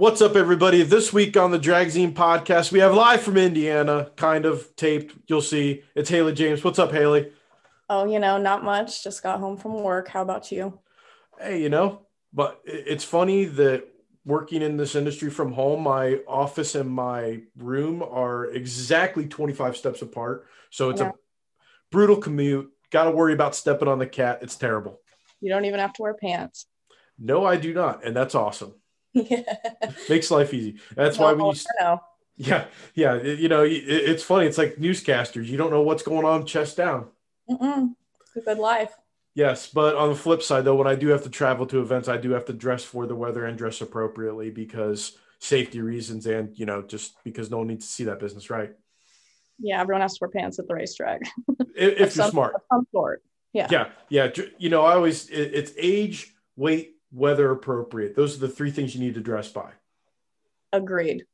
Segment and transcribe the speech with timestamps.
[0.00, 0.82] What's up, everybody?
[0.82, 5.14] This week on the Dragzine podcast, we have live from Indiana, kind of taped.
[5.26, 5.82] You'll see.
[5.94, 6.64] It's Haley James.
[6.64, 7.30] What's up, Haley?
[7.90, 9.04] Oh, you know, not much.
[9.04, 10.08] Just got home from work.
[10.08, 10.80] How about you?
[11.38, 13.88] Hey, you know, but it's funny that
[14.24, 20.00] working in this industry from home, my office and my room are exactly 25 steps
[20.00, 20.46] apart.
[20.70, 21.10] So it's Yeah.
[21.10, 21.12] a
[21.90, 22.70] brutal commute.
[22.90, 24.38] Got to worry about stepping on the cat.
[24.40, 25.02] It's terrible.
[25.42, 26.64] You don't even have to wear pants.
[27.18, 28.02] No, I do not.
[28.02, 28.76] And that's awesome.
[29.14, 29.42] yeah.
[30.08, 30.76] Makes life easy.
[30.94, 32.00] That's why when you know.
[32.36, 33.20] Yeah, yeah.
[33.22, 34.46] You know, it- it's funny.
[34.46, 35.46] It's like newscasters.
[35.46, 37.08] You don't know what's going on chest down.
[37.50, 37.94] Mm-mm.
[38.26, 38.92] It's a good life.
[39.34, 42.08] Yes, but on the flip side, though, when I do have to travel to events,
[42.08, 46.56] I do have to dress for the weather and dress appropriately because safety reasons and
[46.58, 48.72] you know just because no one needs to see that business, right?
[49.58, 51.20] Yeah, everyone has to wear pants at the racetrack.
[51.58, 52.54] If, if you're some- smart.
[52.54, 53.22] of some sort.
[53.52, 53.66] Yeah.
[53.70, 54.28] Yeah, yeah.
[54.58, 58.14] You know, I always it, it's age, weight, weather appropriate.
[58.14, 59.72] Those are the three things you need to dress by.
[60.72, 61.24] Agreed.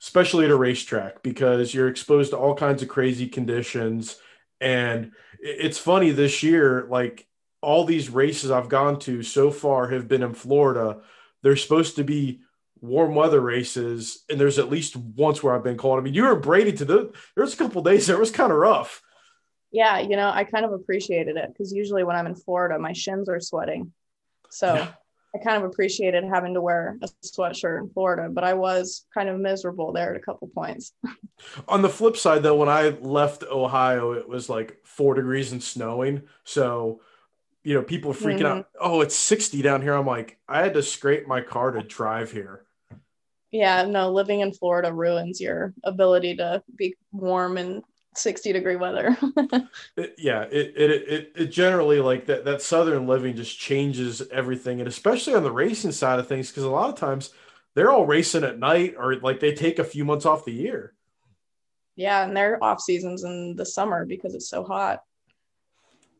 [0.00, 4.16] especially at a racetrack because you're exposed to all kinds of crazy conditions
[4.60, 7.26] and it's funny this year like
[7.60, 11.02] all these races I've gone to so far have been in Florida
[11.42, 12.40] they're supposed to be
[12.80, 16.24] warm weather races and there's at least once where I've been cold I mean you
[16.24, 19.02] were Brady to the there's a couple days that was kind of rough
[19.70, 22.92] Yeah, you know, I kind of appreciated it because usually when I'm in Florida, my
[22.94, 23.92] shins are sweating.
[24.50, 24.88] So Yeah.
[25.34, 29.28] I kind of appreciated having to wear a sweatshirt in Florida, but I was kind
[29.28, 30.92] of miserable there at a couple points.
[31.68, 35.62] on the flip side though when I left Ohio it was like 4 degrees and
[35.62, 36.22] snowing.
[36.44, 37.00] So
[37.64, 38.78] you know people freaking out mm-hmm.
[38.80, 39.94] oh it's 60 down here.
[39.94, 42.66] I'm like I had to scrape my car to drive here.
[43.50, 47.82] Yeah, no, living in Florida ruins your ability to be warm in
[48.14, 49.16] 60 degree weather.
[49.96, 54.80] It- yeah, it, it it it generally like that that southern living just changes everything,
[54.80, 57.30] and especially on the racing side of things, because a lot of times
[57.74, 60.94] they're all racing at night, or like they take a few months off the year.
[61.96, 65.02] yeah, and their off seasons in the summer because it's so hot.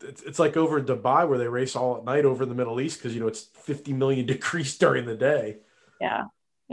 [0.02, 2.54] It's, it's like over in Dubai where they race all at night over in the
[2.54, 5.58] Middle East because you know it's 50 million degrees during the day.
[6.00, 6.24] Yeah.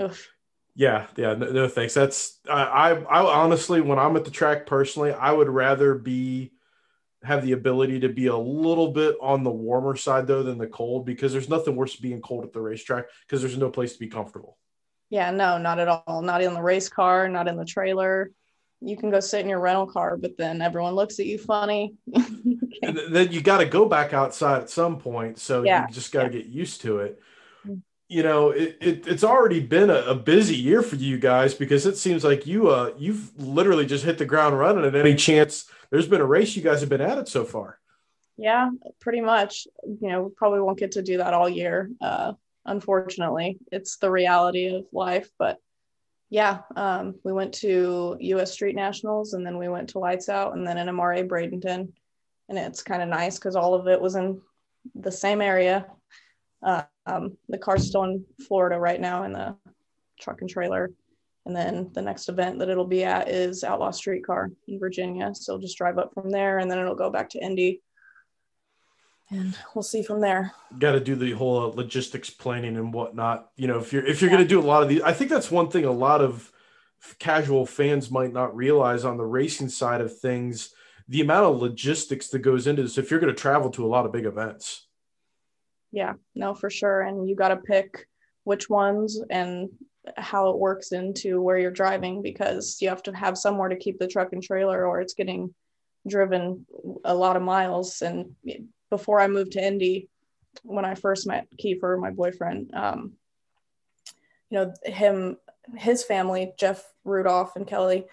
[0.02, 0.28] Oof.
[0.76, 1.94] Yeah, yeah, no, no thanks.
[1.94, 6.54] That's I, I I honestly when I'm at the track personally, I would rather be
[7.24, 10.68] have the ability to be a little bit on the warmer side though than the
[10.68, 13.94] cold because there's nothing worse than being cold at the racetrack because there's no place
[13.94, 14.58] to be comfortable.
[15.10, 16.22] Yeah, no, not at all.
[16.22, 18.32] Not in the race car, not in the trailer.
[18.80, 21.96] You can go sit in your rental car, but then everyone looks at you funny.
[22.82, 26.14] And then you got to go back outside at some point, so Yeah, you just
[26.14, 27.20] got to get used to it.
[28.10, 31.86] You know, it, it it's already been a, a busy year for you guys because
[31.86, 35.70] it seems like you uh you've literally just hit the ground running at any chance
[35.92, 37.80] there's been a race you guys have been at it so far.
[38.38, 39.68] yeah, pretty much.
[39.84, 41.92] You know, we probably won't get to do that all year.
[42.00, 42.34] Uh,
[42.66, 45.30] unfortunately, it's the reality of life.
[45.38, 45.58] But
[46.30, 48.54] yeah, um, we went to U.S.
[48.54, 51.92] Street Nationals, and then we went to Lights Out, and then NMRA Bradenton,
[52.50, 54.42] and it's kind of nice because all of it was in
[54.96, 55.88] the same area.
[56.62, 59.56] Uh, um, the car's still in Florida right now in the
[60.20, 60.92] truck and trailer.
[61.46, 65.32] And then the next event that it'll be at is Outlaw Streetcar in Virginia.
[65.34, 67.82] So just drive up from there and then it'll go back to Indy.
[69.32, 70.54] And we'll see from there.
[70.80, 73.50] got to do the whole uh, logistics planning and whatnot.
[73.56, 75.30] You know, if you're if you're going to do a lot of these, I think
[75.30, 76.52] that's one thing a lot of
[77.20, 80.74] casual fans might not realize on the racing side of things.
[81.08, 83.88] The amount of logistics that goes into this, if you're going to travel to a
[83.88, 84.88] lot of big events.
[85.92, 87.02] Yeah, no, for sure.
[87.02, 88.08] And you got to pick
[88.44, 89.70] which ones and
[90.18, 94.00] how it works into where you're driving because you have to have somewhere to keep
[94.00, 95.54] the truck and trailer or it's getting
[96.08, 96.66] driven
[97.04, 98.02] a lot of miles.
[98.02, 98.36] And
[98.90, 100.10] before I moved to Indy,
[100.64, 103.14] when I first met Kiefer, my boyfriend, um,
[104.50, 105.38] you know, him,
[105.76, 108.06] his family, Jeff Rudolph and Kelly,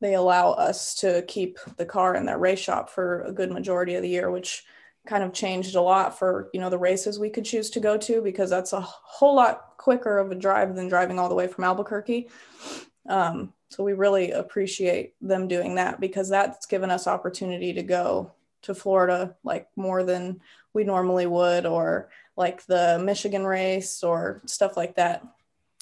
[0.00, 3.94] they allow us to keep the car in their race shop for a good majority
[3.94, 4.64] of the year, which
[5.06, 7.96] kind of changed a lot for you know the races we could choose to go
[7.96, 11.48] to because that's a whole lot quicker of a drive than driving all the way
[11.48, 12.28] from Albuquerque.
[13.08, 18.32] Um, so we really appreciate them doing that because that's given us opportunity to go
[18.62, 20.40] to Florida like more than
[20.72, 25.26] we normally would, or like the Michigan race or stuff like that,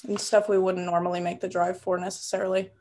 [0.07, 2.71] and stuff we wouldn't normally make the drive for necessarily.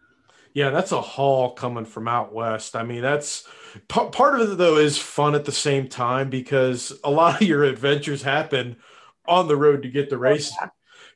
[0.53, 2.75] Yeah, that's a haul coming from out west.
[2.75, 3.47] I mean, that's
[3.89, 7.47] p- part of it though is fun at the same time because a lot of
[7.47, 8.77] your adventures happen
[9.27, 10.53] on the road to get the race.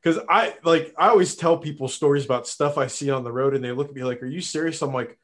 [0.02, 3.54] Because I like I always tell people stories about stuff I see on the road,
[3.54, 5.18] and they look at me like, "Are you serious?" I'm like,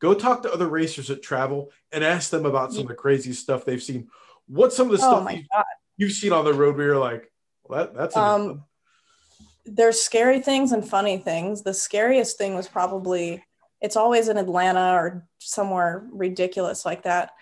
[0.00, 3.34] "Go talk to other racers that travel and ask them about some of the crazy
[3.34, 4.08] stuff they've seen.
[4.48, 5.44] What's some of the Oh stuff you,
[5.98, 7.30] you've seen on the road where you're like,
[7.64, 8.64] well, that, that's Um,
[9.64, 11.62] there's scary things and funny things.
[11.62, 13.44] The scariest thing was probably
[13.82, 17.32] it's always in Atlanta or somewhere ridiculous like that,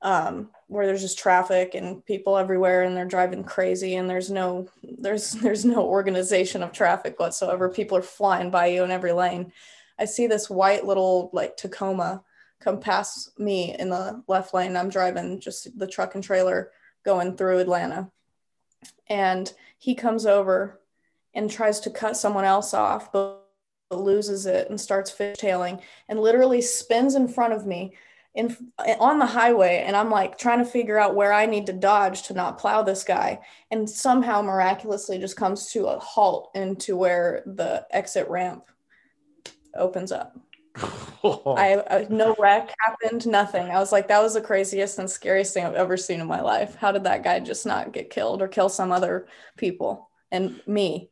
[0.00, 4.66] um, where there's just traffic and people everywhere and they're driving crazy and there's no
[4.82, 7.68] there's there's no organization of traffic whatsoever.
[7.68, 9.52] People are flying by you in every lane.
[9.98, 12.24] I see this white little like Tacoma
[12.60, 14.76] come past me in the left lane.
[14.76, 16.70] I'm driving just the truck and trailer
[17.04, 18.10] going through Atlanta.
[19.08, 20.80] And he comes over
[21.34, 23.49] and tries to cut someone else off, but
[23.96, 27.94] loses it and starts fishtailing and literally spins in front of me
[28.34, 28.56] in
[29.00, 32.22] on the highway and I'm like trying to figure out where I need to dodge
[32.24, 33.40] to not plow this guy
[33.72, 38.64] and somehow miraculously just comes to a halt into where the exit ramp
[39.74, 40.38] opens up.
[41.24, 43.66] I, I no wreck happened, nothing.
[43.66, 46.40] I was like, that was the craziest and scariest thing I've ever seen in my
[46.40, 46.76] life.
[46.76, 49.26] How did that guy just not get killed or kill some other
[49.56, 51.08] people and me?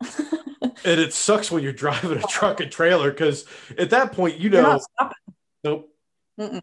[0.60, 3.44] and it sucks when you're driving a truck and trailer because
[3.76, 4.80] at that point, you know,
[5.64, 5.88] nope.
[6.38, 6.62] Mm-mm.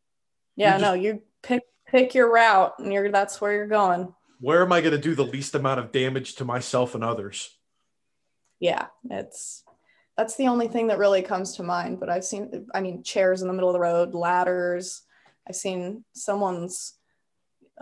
[0.56, 4.13] Yeah, you no, you pick pick your route and you're that's where you're going.
[4.40, 7.50] Where am I going to do the least amount of damage to myself and others?
[8.60, 9.63] Yeah, it's
[10.18, 12.00] that's the only thing that really comes to mind.
[12.00, 15.01] But I've seen, I mean, chairs in the middle of the road, ladders.
[15.48, 16.94] I've seen someone's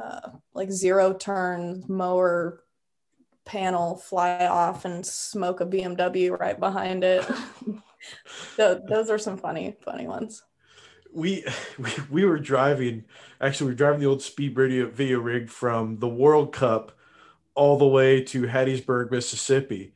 [0.01, 2.62] uh, like zero turn mower
[3.45, 7.25] panel fly off and smoke a BMW right behind it.
[8.55, 10.43] so, those are some funny, funny ones.
[11.11, 11.45] We,
[11.77, 13.05] we we were driving.
[13.41, 16.91] Actually, we were driving the old speed radio video rig from the World Cup
[17.55, 19.93] all the way to Hattiesburg, Mississippi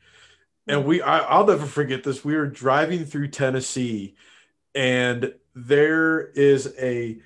[0.67, 4.15] and we I, will never forget this we were driving through tennessee
[4.75, 7.19] and there is a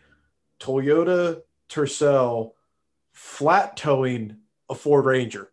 [0.60, 2.56] toyota tercel
[3.12, 4.38] flat towing
[4.70, 5.51] a ford ranger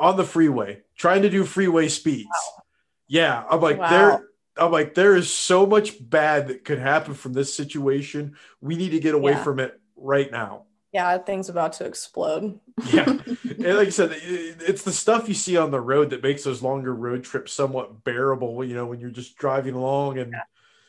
[0.00, 2.62] on the freeway trying to do freeway speeds wow.
[3.06, 3.90] yeah i'm like wow.
[3.90, 8.74] there i'm like there is so much bad that could happen from this situation we
[8.76, 9.44] need to get away yeah.
[9.44, 12.58] from it right now yeah, things about to explode.
[12.92, 13.04] yeah.
[13.60, 16.62] And like I said, it's the stuff you see on the road that makes those
[16.62, 20.42] longer road trips somewhat bearable, you know, when you're just driving along and yeah.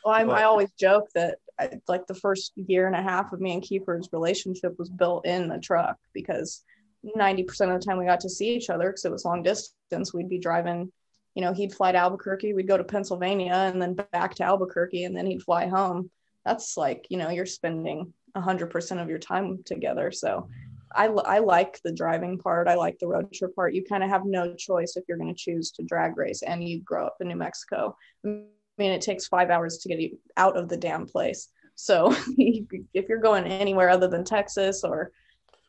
[0.05, 3.41] well, I'm, I always joke that I, like the first year and a half of
[3.41, 6.63] me and Kiefer's relationship was built in the truck because
[7.05, 10.13] 90% of the time we got to see each other because it was long distance.
[10.13, 10.91] We'd be driving,
[11.35, 15.05] you know, he'd fly to Albuquerque, we'd go to Pennsylvania and then back to Albuquerque
[15.05, 16.09] and then he'd fly home.
[16.45, 20.11] That's like, you know, you're spending 100% of your time together.
[20.11, 20.49] So
[20.93, 22.67] I, I like the driving part.
[22.67, 23.73] I like the road trip part.
[23.73, 26.63] You kind of have no choice if you're going to choose to drag race and
[26.63, 27.95] you grow up in New Mexico.
[28.25, 28.29] I
[28.77, 31.49] mean, it takes five hours to get out of the damn place.
[31.75, 35.11] So if you're going anywhere other than Texas or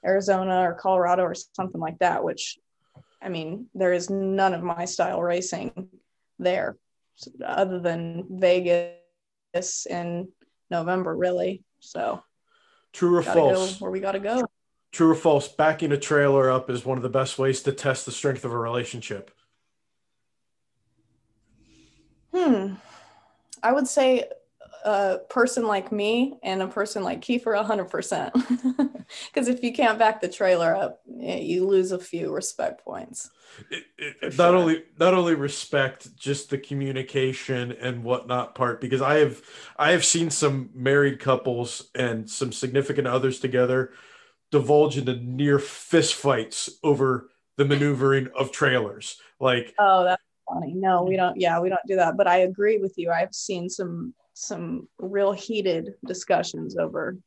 [0.04, 2.58] Arizona or Colorado or something like that, which
[3.22, 5.88] I mean, there is none of my style racing
[6.38, 6.76] there
[7.44, 10.28] other than Vegas in
[10.70, 11.62] November, really.
[11.80, 12.22] So
[12.92, 13.80] True or false?
[13.80, 14.44] where we got to go.
[14.90, 15.48] True or false?
[15.48, 18.52] Backing a trailer up is one of the best ways to test the strength of
[18.52, 19.30] a relationship.
[22.34, 22.74] Hmm.
[23.62, 24.24] I would say
[24.84, 28.90] a person like me and a person like Kiefer 100%.
[29.32, 33.30] Because if you can't back the trailer up, you lose a few respect points.
[33.70, 38.80] It, it, not only not only respect, just the communication and whatnot part.
[38.80, 39.42] Because I have
[39.76, 43.92] I have seen some married couples and some significant others together
[44.50, 49.18] divulge into near fist fights over the maneuvering of trailers.
[49.40, 50.72] Like oh, that's funny.
[50.74, 51.38] No, we don't.
[51.38, 52.16] Yeah, we don't do that.
[52.16, 53.10] But I agree with you.
[53.10, 57.18] I've seen some some real heated discussions over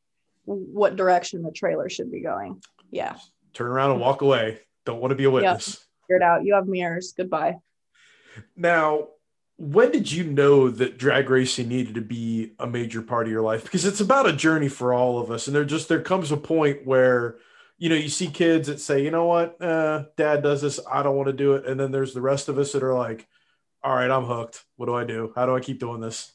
[0.46, 2.62] what direction the trailer should be going.
[2.92, 3.16] Yeah.
[3.54, 4.60] Turn around and walk away.
[4.86, 5.68] Don't want to be a witness.
[5.68, 5.78] Yep.
[6.08, 6.46] Figure it out.
[6.46, 7.14] You have mirrors.
[7.18, 7.56] Goodbye.
[8.56, 9.08] Now,
[9.58, 13.42] when did you know that drag racing needed to be a major part of your
[13.42, 13.64] life?
[13.64, 15.48] Because it's about a journey for all of us.
[15.48, 17.38] And there just there comes a point where
[17.78, 21.04] you know you see kids that say, you know what, uh, dad does this, I
[21.04, 21.66] don't want to do it.
[21.66, 23.28] And then there's the rest of us that are like,
[23.84, 24.64] all right, I'm hooked.
[24.76, 25.32] What do I do?
[25.36, 26.32] How do I keep doing this?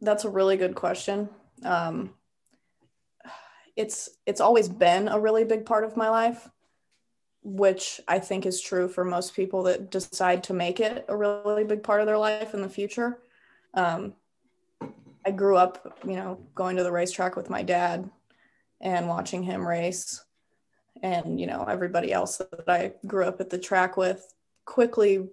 [0.00, 1.28] That's a really good question.
[1.64, 2.14] Um,
[3.76, 6.48] it's it's always been a really big part of my life,
[7.42, 11.64] which I think is true for most people that decide to make it a really
[11.64, 13.18] big part of their life in the future.
[13.74, 14.14] Um,
[15.26, 18.08] I grew up, you know, going to the racetrack with my dad
[18.80, 20.24] and watching him race,
[21.02, 24.32] and you know everybody else that I grew up at the track with
[24.64, 25.28] quickly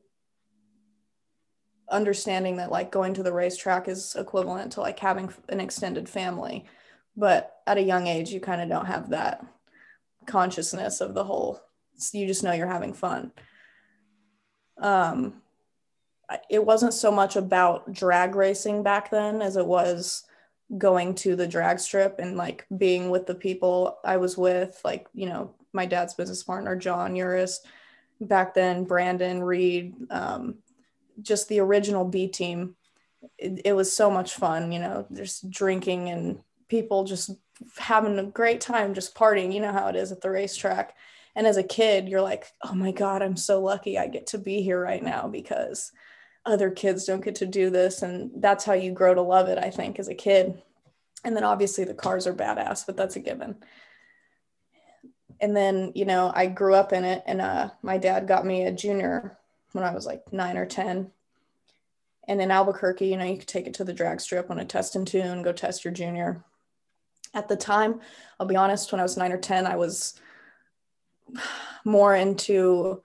[1.90, 6.66] understanding that like going to the racetrack is equivalent to like having an extended family.
[7.16, 9.46] But at a young age you kind of don't have that
[10.26, 11.60] consciousness of the whole
[12.12, 13.32] you just know you're having fun.
[14.78, 15.42] Um,
[16.50, 20.24] it wasn't so much about drag racing back then as it was
[20.78, 25.08] going to the drag strip and like being with the people I was with, like,
[25.14, 27.60] you know, my dad's business partner, John Uris,
[28.22, 30.56] back then, Brandon Reed, um,
[31.22, 32.76] just the original B team.
[33.38, 37.32] It, it was so much fun, you know, just drinking and people just
[37.78, 39.54] having a great time, just partying.
[39.54, 40.96] You know how it is at the racetrack.
[41.36, 44.38] And as a kid, you're like, oh my God, I'm so lucky I get to
[44.38, 45.92] be here right now because
[46.46, 48.02] other kids don't get to do this.
[48.02, 50.62] And that's how you grow to love it, I think, as a kid.
[51.24, 53.56] And then obviously the cars are badass, but that's a given.
[55.40, 58.64] And then, you know, I grew up in it and uh, my dad got me
[58.64, 59.38] a junior
[59.74, 61.12] when I was like nine or 10.
[62.28, 64.66] And in Albuquerque, you know, you could take it to the drag strip on a
[64.66, 66.44] test and tune, go test your junior.
[67.34, 68.00] At the time,
[68.40, 70.20] I'll be honest, when I was nine or 10, I was
[71.84, 73.02] more into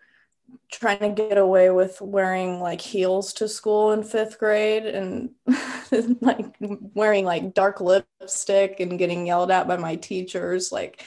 [0.71, 5.31] trying to get away with wearing like heels to school in fifth grade and
[6.21, 6.55] like
[6.95, 10.71] wearing like dark lipstick and getting yelled at by my teachers.
[10.71, 11.05] Like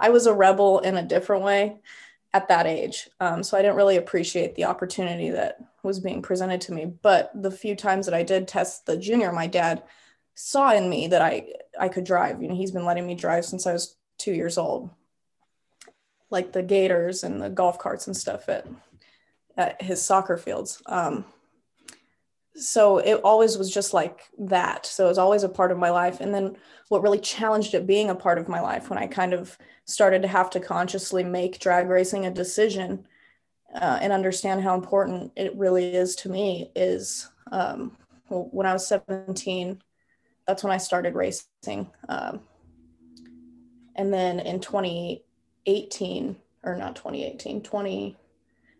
[0.00, 1.76] I was a rebel in a different way
[2.34, 3.08] at that age.
[3.20, 6.86] Um, so I didn't really appreciate the opportunity that was being presented to me.
[6.86, 9.82] But the few times that I did test the junior, my dad
[10.34, 11.48] saw in me that I
[11.78, 12.42] I could drive.
[12.42, 14.90] You know, he's been letting me drive since I was two years old
[16.32, 18.66] like the gators and the golf carts and stuff at,
[19.56, 20.82] at his soccer fields.
[20.86, 21.26] Um,
[22.54, 24.86] so it always was just like that.
[24.86, 26.20] So it was always a part of my life.
[26.20, 26.56] And then
[26.88, 30.22] what really challenged it being a part of my life when I kind of started
[30.22, 33.06] to have to consciously make drag racing a decision
[33.74, 37.96] uh, and understand how important it really is to me is um,
[38.28, 39.82] well, when I was 17,
[40.46, 41.90] that's when I started racing.
[42.08, 42.40] Um,
[43.96, 48.16] and then in 2018, or not 2018 20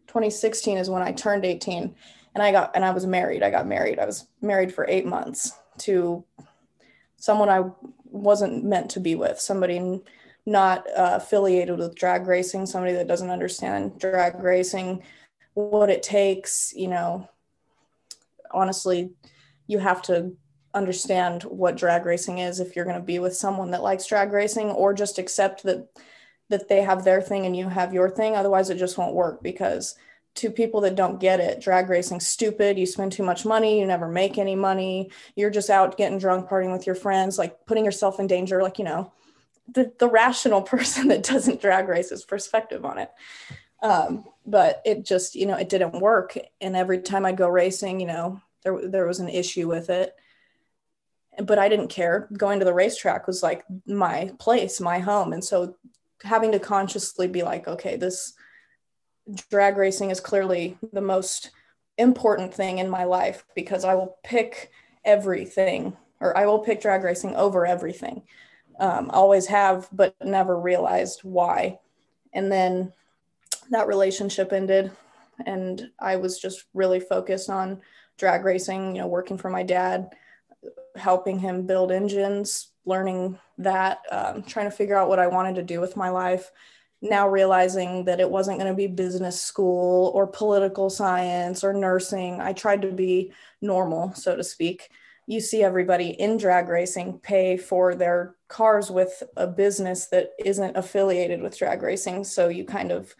[0.06, 1.94] 2016 is when i turned 18
[2.34, 5.06] and i got and i was married i got married i was married for eight
[5.06, 6.24] months to
[7.16, 7.64] someone i
[8.04, 10.00] wasn't meant to be with somebody
[10.44, 15.02] not uh, affiliated with drag racing somebody that doesn't understand drag racing
[15.54, 17.28] what it takes you know
[18.50, 19.10] honestly
[19.66, 20.34] you have to
[20.74, 24.32] understand what drag racing is if you're going to be with someone that likes drag
[24.32, 25.86] racing or just accept that
[26.52, 28.36] that they have their thing and you have your thing.
[28.36, 29.96] Otherwise, it just won't work because
[30.34, 32.78] to people that don't get it, drag racing stupid.
[32.78, 35.10] You spend too much money, you never make any money.
[35.34, 38.62] You're just out getting drunk, partying with your friends, like putting yourself in danger.
[38.62, 39.12] Like, you know,
[39.68, 43.10] the, the rational person that doesn't drag race's perspective on it.
[43.82, 46.38] Um, but it just, you know, it didn't work.
[46.60, 50.14] And every time I go racing, you know, there, there was an issue with it
[51.38, 52.28] but I didn't care.
[52.36, 55.32] Going to the racetrack was like my place, my home.
[55.32, 55.76] And so
[56.22, 58.34] having to consciously be like, okay, this
[59.50, 61.50] drag racing is clearly the most
[61.96, 64.70] important thing in my life because I will pick
[65.04, 68.22] everything or I will pick drag racing over everything.
[68.82, 71.78] Um, always have, but never realized why.
[72.32, 72.92] And then
[73.70, 74.90] that relationship ended,
[75.46, 77.80] and I was just really focused on
[78.18, 80.10] drag racing, you know, working for my dad,
[80.96, 85.62] helping him build engines, learning that, um, trying to figure out what I wanted to
[85.62, 86.50] do with my life.
[87.00, 92.40] Now realizing that it wasn't going to be business school or political science or nursing.
[92.40, 94.90] I tried to be normal, so to speak.
[95.32, 100.76] You see everybody in drag racing pay for their cars with a business that isn't
[100.76, 102.24] affiliated with drag racing.
[102.24, 103.16] So you kind of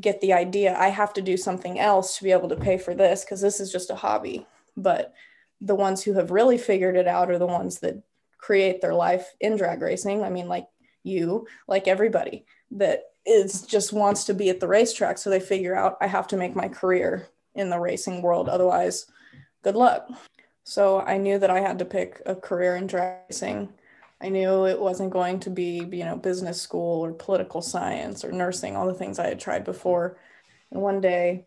[0.00, 2.94] get the idea I have to do something else to be able to pay for
[2.94, 4.46] this because this is just a hobby.
[4.76, 5.14] But
[5.60, 8.00] the ones who have really figured it out are the ones that
[8.38, 10.22] create their life in drag racing.
[10.22, 10.68] I mean, like
[11.02, 15.18] you, like everybody that is just wants to be at the racetrack.
[15.18, 18.48] So they figure out I have to make my career in the racing world.
[18.48, 19.06] Otherwise,
[19.64, 20.08] good luck.
[20.64, 23.72] So I knew that I had to pick a career in drag racing.
[24.20, 28.30] I knew it wasn't going to be, you know, business school or political science or
[28.30, 30.16] nursing, all the things I had tried before.
[30.70, 31.46] And one day,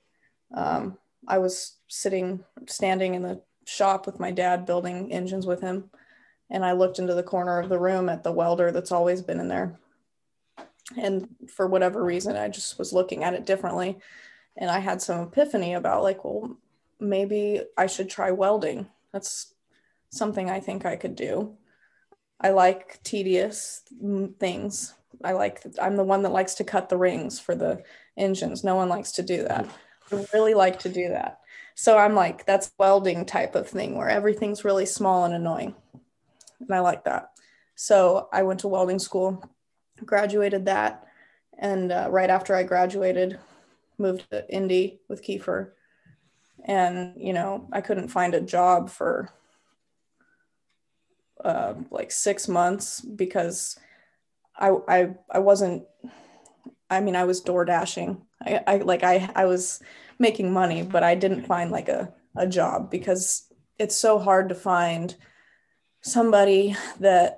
[0.53, 5.89] um, I was sitting, standing in the shop with my dad, building engines with him
[6.49, 9.39] and I looked into the corner of the room at the welder that's always been
[9.39, 9.79] in there.
[10.97, 13.97] And for whatever reason, I just was looking at it differently.
[14.55, 16.57] And I had some epiphany about, like, well,
[16.99, 18.87] maybe I should try welding.
[19.15, 19.53] That's
[20.09, 21.55] something I think I could do.
[22.41, 23.81] I like tedious
[24.39, 24.93] things.
[25.23, 27.81] I like, I'm the one that likes to cut the rings for the
[28.17, 28.61] engines.
[28.61, 29.69] No one likes to do that.
[30.11, 31.39] I really like to do that.
[31.75, 35.75] So I'm like, that's welding type of thing where everything's really small and annoying
[36.59, 37.31] and I like that.
[37.75, 39.41] So I went to welding school,
[40.03, 41.07] graduated that,
[41.57, 43.39] and uh, right after I graduated,
[43.97, 45.71] moved to Indy with Kiefer
[46.65, 49.29] and you know i couldn't find a job for
[51.43, 53.77] uh, like six months because
[54.57, 55.83] I, I i wasn't
[56.89, 58.21] i mean i was door dashing.
[58.41, 59.81] I, I like i i was
[60.17, 64.55] making money but i didn't find like a, a job because it's so hard to
[64.55, 65.15] find
[66.01, 67.37] somebody that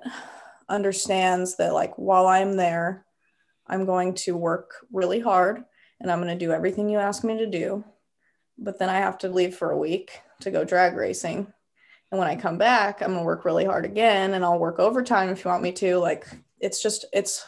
[0.68, 3.04] understands that like while i'm there
[3.66, 5.64] i'm going to work really hard
[6.00, 7.84] and i'm going to do everything you ask me to do
[8.58, 11.52] but then I have to leave for a week to go drag racing.
[12.10, 14.78] And when I come back, I'm going to work really hard again and I'll work
[14.78, 15.98] overtime if you want me to.
[15.98, 16.26] Like
[16.58, 17.44] it's just, it's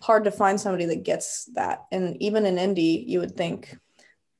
[0.00, 1.84] hard to find somebody that gets that.
[1.90, 3.76] And even in Indy, you would think,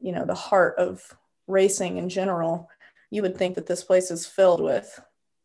[0.00, 1.02] you know, the heart of
[1.46, 2.70] racing in general,
[3.10, 5.00] you would think that this place is filled with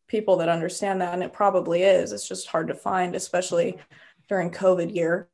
[0.08, 1.14] people that understand that.
[1.14, 2.12] And it probably is.
[2.12, 3.78] It's just hard to find, especially
[4.30, 5.30] during COVID year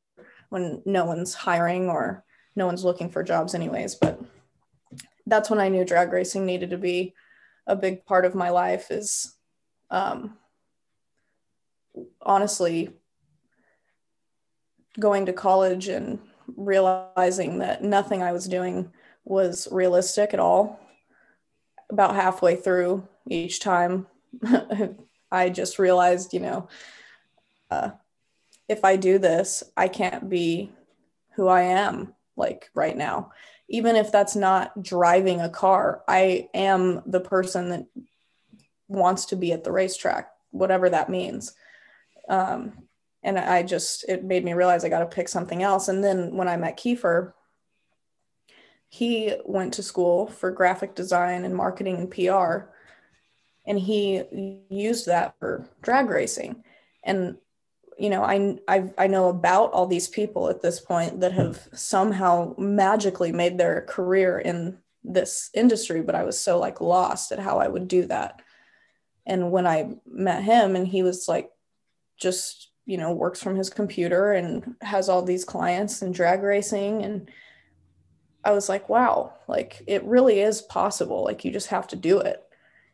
[0.50, 2.24] when no one's hiring or
[2.56, 3.96] no one's looking for jobs, anyways.
[3.96, 4.20] But
[5.28, 7.14] that's when I knew drag racing needed to be
[7.68, 9.36] a big part of my life is
[9.92, 10.38] um,
[12.22, 12.90] honestly
[15.00, 16.20] going to college and
[16.56, 18.92] realizing that nothing I was doing
[19.26, 20.80] was realistic at all.
[21.90, 24.08] About halfway through each time,
[25.32, 26.68] I just realized, you know,
[27.70, 27.92] uh,
[28.70, 30.72] if I do this, I can't be
[31.36, 33.32] who I am like right now
[33.70, 37.86] even if that's not driving a car, I am the person that
[38.88, 41.54] wants to be at the racetrack, whatever that means.
[42.30, 42.88] Um,
[43.24, 45.90] and I just, it made me realize I got to pick something else.
[45.90, 47.34] And then when I met Kiefer,
[48.90, 52.70] he went to school for graphic design and marketing and PR,
[53.66, 54.24] and he
[54.70, 56.64] used that for drag racing.
[57.04, 57.38] And
[57.98, 61.40] you know I, I i know about all these people at this point that hmm.
[61.40, 67.32] have somehow magically made their career in this industry but i was so like lost
[67.32, 68.42] at how i would do that.
[69.26, 71.52] And when i met him and he was like
[72.18, 77.04] just you know works from his computer and has all these clients and drag racing
[77.04, 77.30] and
[78.46, 82.20] i was like wow like it really is possible like you just have to do
[82.20, 82.44] it.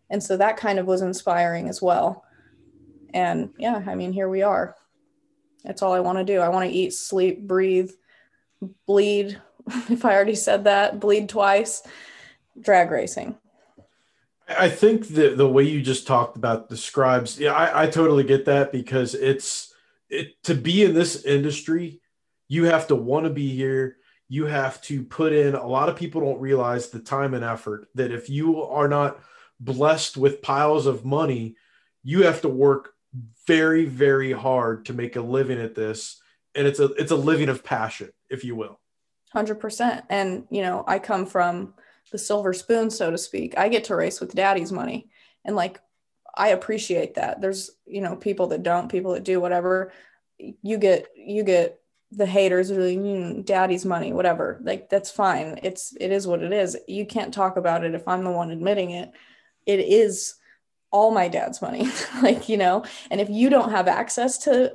[0.10, 2.24] And so that kind of was inspiring as well.
[3.14, 4.76] And yeah i mean here we are
[5.64, 6.40] that's all I want to do.
[6.40, 7.92] I want to eat, sleep, breathe,
[8.86, 9.40] bleed.
[9.90, 11.84] if I already said that, bleed twice,
[12.60, 13.38] drag racing.
[14.48, 18.24] I think that the way you just talked about the scribes, yeah, I, I totally
[18.24, 19.74] get that because it's
[20.10, 22.02] it to be in this industry,
[22.48, 23.98] you have to want to be here.
[24.28, 27.88] You have to put in a lot of people don't realize the time and effort
[27.96, 29.20] that if you are not
[29.60, 31.56] blessed with piles of money,
[32.04, 32.93] you have to work
[33.48, 36.22] very very hard to make a living at this.
[36.56, 38.80] And it's a it's a living of passion if you will.
[39.34, 41.74] 100% and you know i come from
[42.12, 43.58] the silver spoon so to speak.
[43.58, 45.10] I get to race with daddy's money.
[45.46, 45.80] And like
[46.36, 47.42] i appreciate that.
[47.42, 49.92] There's you know people that don't people that do whatever.
[50.38, 51.80] You get you get
[52.12, 54.60] the haters really mm, daddy's money whatever.
[54.64, 55.60] Like that's fine.
[55.64, 56.78] It's it is what it is.
[56.88, 59.12] You can't talk about it if i'm the one admitting it.
[59.66, 60.36] It is
[60.94, 61.88] all my dad's money
[62.22, 62.86] like you know?
[63.12, 64.74] And if you don't have access to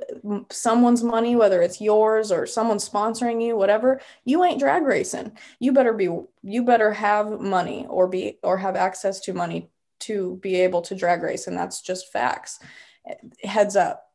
[0.51, 5.31] someone's money whether it's yours or someone sponsoring you whatever you ain't drag racing.
[5.59, 6.09] You better be
[6.43, 10.95] you better have money or be or have access to money to be able to
[10.95, 12.59] drag race and that's just facts.
[13.07, 13.15] Eh,
[13.47, 14.05] heads up.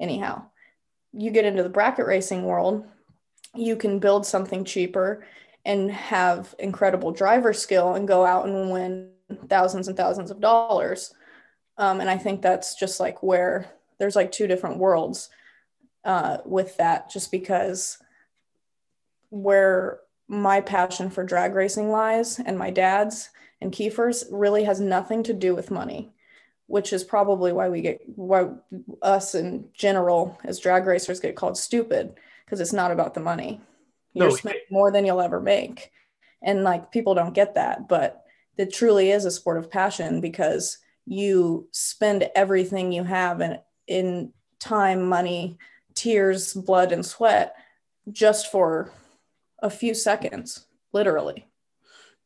[0.00, 0.46] Anyhow
[1.12, 2.84] you get into the bracket racing world
[3.54, 5.24] you can build something cheaper
[5.64, 9.10] and have incredible driver skill and go out and win
[9.48, 11.14] thousands and thousands of dollars
[11.78, 15.30] um, and I think that's just like where there's like two different worlds
[16.04, 17.98] uh, with that, just because
[19.30, 25.22] where my passion for drag racing lies and my dad's and Kiefer's really has nothing
[25.24, 26.12] to do with money,
[26.66, 28.48] which is probably why we get why
[29.02, 33.60] us in general as drag racers get called stupid because it's not about the money.
[34.12, 35.90] You're no, spending more than you'll ever make.
[36.42, 38.24] And like people don't get that, but
[38.56, 44.32] it truly is a sport of passion because you spend everything you have in, in
[44.58, 45.58] time, money,
[45.94, 47.54] tears, blood, and sweat
[48.10, 48.92] just for
[49.62, 51.46] a few seconds, literally.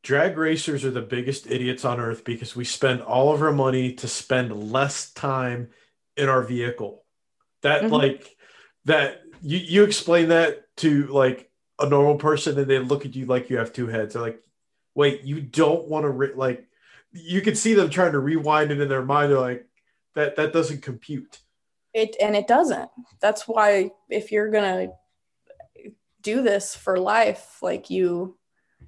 [0.02, 3.92] Drag racers are the biggest idiots on earth because we spend all of our money
[3.94, 5.68] to spend less time
[6.16, 7.04] in our vehicle.
[7.62, 7.92] That, mm-hmm.
[7.92, 8.36] like,
[8.86, 13.26] that you, you explain that to like a normal person and they look at you
[13.26, 14.14] like you have two heads.
[14.14, 14.40] They're like,
[14.94, 16.66] wait, you don't want to, re- like,
[17.12, 19.33] you could see them trying to rewind it in their mind.
[19.33, 19.66] They're like,
[20.14, 21.40] that that doesn't compute.
[21.92, 22.90] It and it doesn't.
[23.20, 24.88] That's why if you're gonna
[26.23, 28.37] do this for life, like you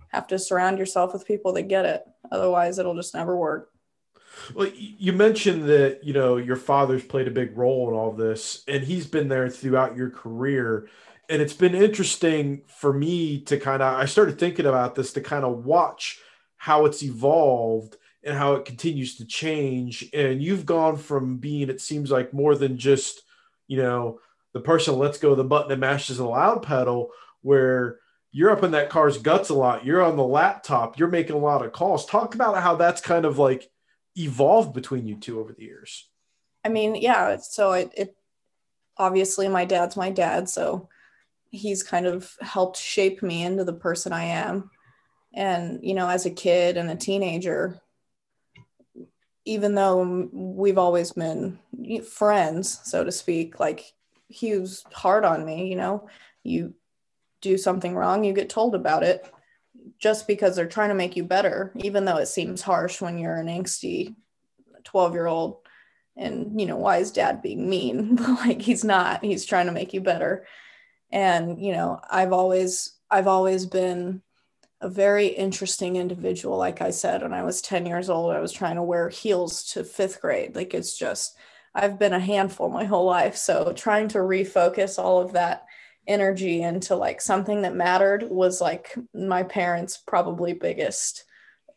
[0.09, 2.05] have to surround yourself with people that get it.
[2.31, 3.71] Otherwise, it'll just never work.
[4.55, 8.63] Well, you mentioned that you know your father's played a big role in all this,
[8.69, 10.89] and he's been there throughout your career.
[11.29, 15.21] And it's been interesting for me to kind of I started thinking about this to
[15.21, 16.21] kind of watch
[16.57, 20.09] how it's evolved and how it continues to change.
[20.13, 23.23] And you've gone from being, it seems like, more than just
[23.69, 24.21] you know
[24.53, 27.99] the person lets go of the button and mashes the loud pedal, where
[28.33, 29.85] you're up in that car's guts a lot.
[29.85, 30.99] You're on the laptop.
[30.99, 32.07] You're making a lot of calls.
[32.07, 33.71] Talk about how that's kind of like
[34.17, 36.09] evolved between you two over the years.
[36.65, 37.37] I mean, yeah.
[37.39, 38.17] So it, it
[38.97, 40.89] obviously my dad's my dad, so
[41.51, 44.71] he's kind of helped shape me into the person I am.
[45.35, 47.82] And you know, as a kid and a teenager,
[49.45, 51.59] even though we've always been
[52.09, 53.93] friends, so to speak, like
[54.29, 55.69] he was hard on me.
[55.69, 56.09] You know,
[56.43, 56.75] you
[57.41, 59.31] do something wrong, you get told about it
[59.99, 63.37] just because they're trying to make you better, even though it seems harsh when you're
[63.37, 64.15] an angsty
[64.85, 65.59] 12 year old.
[66.17, 68.17] And, you know, why is dad being mean?
[68.17, 70.47] like he's not, he's trying to make you better.
[71.11, 74.23] And, you know, I've always, I've always been
[74.83, 76.59] a very interesting individual.
[76.59, 79.63] Like I said, when I was 10 years old, I was trying to wear heels
[79.73, 80.57] to fifth grade.
[80.57, 81.37] Like it's just,
[81.75, 83.37] I've been a handful my whole life.
[83.37, 85.67] So trying to refocus all of that
[86.09, 91.25] energy into like something that mattered was like my parents' probably biggest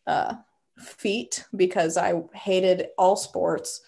[0.08, 0.34] uh,
[0.80, 3.82] feat because I hated all sports.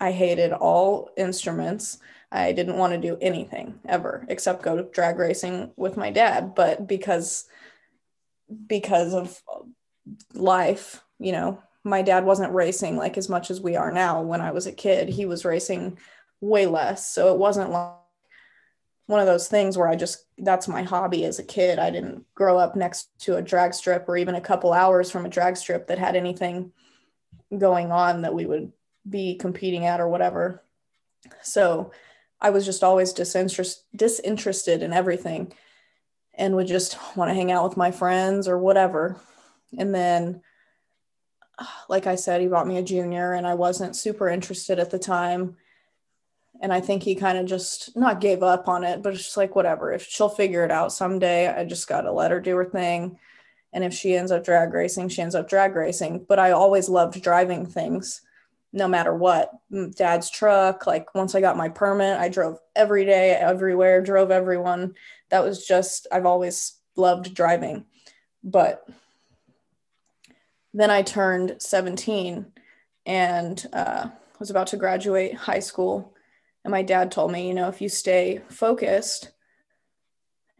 [0.00, 1.98] I hated all instruments.
[2.30, 6.54] I didn't want to do anything ever except go to drag racing with my dad.
[6.54, 7.46] But because
[8.66, 9.40] because of
[10.34, 14.22] life, you know, my dad wasn't racing like as much as we are now.
[14.22, 15.98] When I was a kid, he was racing
[16.40, 17.10] way less.
[17.12, 17.92] So it wasn't like
[19.06, 21.78] one of those things where I just that's my hobby as a kid.
[21.78, 25.26] I didn't grow up next to a drag strip or even a couple hours from
[25.26, 26.72] a drag strip that had anything
[27.56, 28.72] going on that we would
[29.08, 30.62] be competing at or whatever.
[31.42, 31.92] So
[32.40, 35.52] I was just always disinterest, disinterested in everything
[36.36, 39.16] and would just want to hang out with my friends or whatever.
[39.78, 40.42] And then,
[41.88, 44.98] like I said, he bought me a junior and I wasn't super interested at the
[44.98, 45.56] time
[46.60, 49.36] and I think he kind of just not gave up on it, but it's just
[49.36, 49.92] like whatever.
[49.92, 53.18] If she'll figure it out someday, I just got to let her do her thing.
[53.72, 56.26] And if she ends up drag racing, she ends up drag racing.
[56.28, 58.22] But I always loved driving things,
[58.72, 59.50] no matter what.
[59.72, 64.30] Mm, dad's truck, like once I got my permit, I drove every day, everywhere, drove
[64.30, 64.94] everyone.
[65.30, 67.86] That was just I've always loved driving.
[68.42, 68.86] But
[70.72, 72.46] then I turned 17
[73.06, 74.08] and uh,
[74.38, 76.14] was about to graduate high school
[76.64, 79.30] and my dad told me, you know, if you stay focused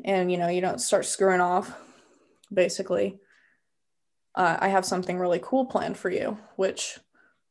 [0.04, 1.74] and, you know, you don't start screwing off,
[2.52, 3.18] basically,
[4.34, 6.98] uh, I have something really cool planned for you, which,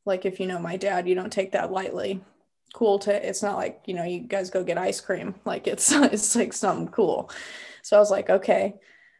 [0.05, 2.21] like, if you know my dad, you don't take that lightly.
[2.73, 5.35] Cool to, it's not like, you know, you guys go get ice cream.
[5.45, 7.31] Like, it's, it's like something cool.
[7.81, 8.75] So I was like, okay.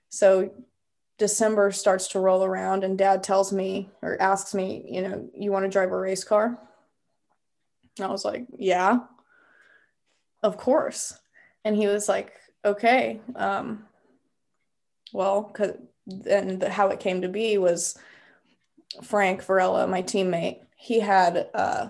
[0.10, 0.52] So
[1.18, 5.52] December starts to roll around, and dad tells me or asks me, you know, you
[5.52, 6.60] want to drive a race car?
[8.00, 9.02] and I was like, yeah
[10.44, 11.18] of course.
[11.64, 13.22] And he was like, okay.
[13.36, 13.86] Um,
[15.14, 15.72] well, cause,
[16.30, 17.98] and how it came to be was
[19.02, 21.88] Frank Varela, my teammate, he had uh,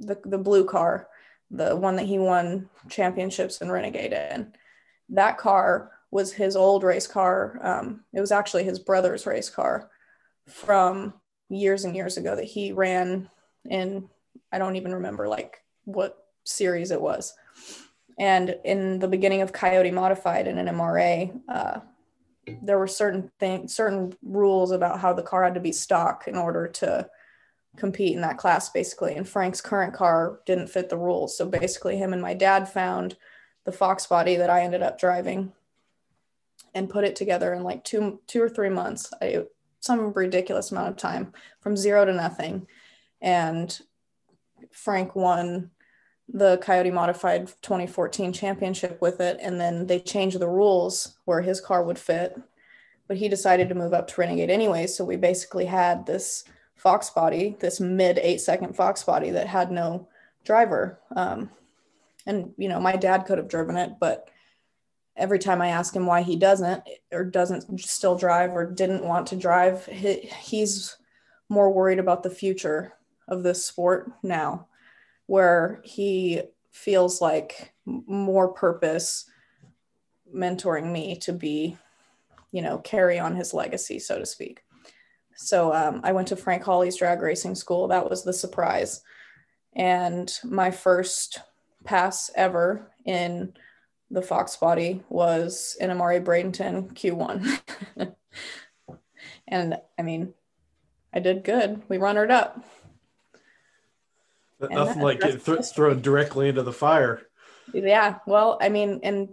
[0.00, 1.08] the, the blue car,
[1.50, 4.52] the one that he won championships in Renegade in.
[5.10, 7.58] That car was his old race car.
[7.62, 9.90] Um, it was actually his brother's race car
[10.46, 11.14] from
[11.48, 13.28] years and years ago that he ran
[13.68, 14.08] in,
[14.52, 17.34] I don't even remember like what series it was.
[18.18, 21.80] And in the beginning of Coyote Modified in NMRA, uh,
[22.62, 26.36] there were certain things, certain rules about how the car had to be stock in
[26.36, 27.08] order to
[27.78, 29.14] compete in that class, basically.
[29.14, 31.36] And Frank's current car didn't fit the rules.
[31.36, 33.16] So basically, him and my dad found
[33.64, 35.52] the Fox body that I ended up driving
[36.74, 39.12] and put it together in like two, two or three months.
[39.22, 39.44] I,
[39.80, 42.66] some ridiculous amount of time from zero to nothing.
[43.20, 43.78] And
[44.70, 45.70] Frank won
[46.28, 49.38] the Coyote Modified 2014 championship with it.
[49.40, 52.38] And then they changed the rules where his car would fit.
[53.06, 54.86] But he decided to move up to Renegade anyway.
[54.86, 56.44] So we basically had this
[56.78, 60.08] Fox body, this mid eight second Fox body that had no
[60.44, 60.98] driver.
[61.14, 61.50] Um,
[62.26, 64.30] and, you know, my dad could have driven it, but
[65.16, 69.26] every time I ask him why he doesn't or doesn't still drive or didn't want
[69.28, 70.96] to drive, he, he's
[71.48, 72.94] more worried about the future
[73.26, 74.68] of this sport now
[75.26, 79.26] where he feels like more purpose
[80.34, 81.76] mentoring me to be
[82.52, 84.62] you know, carry on his legacy, so to speak.
[85.40, 87.86] So um, I went to Frank Hawley's drag racing school.
[87.86, 89.02] That was the surprise.
[89.72, 91.38] And my first
[91.84, 93.54] pass ever in
[94.10, 98.16] the Fox body was in NMRA Bradenton Q1.
[99.48, 100.34] and I mean,
[101.14, 101.82] I did good.
[101.88, 102.64] We runnered up.
[104.58, 107.22] But nothing like getting th- thrown directly into the fire.
[107.72, 108.18] Yeah.
[108.26, 109.28] Well, I mean, and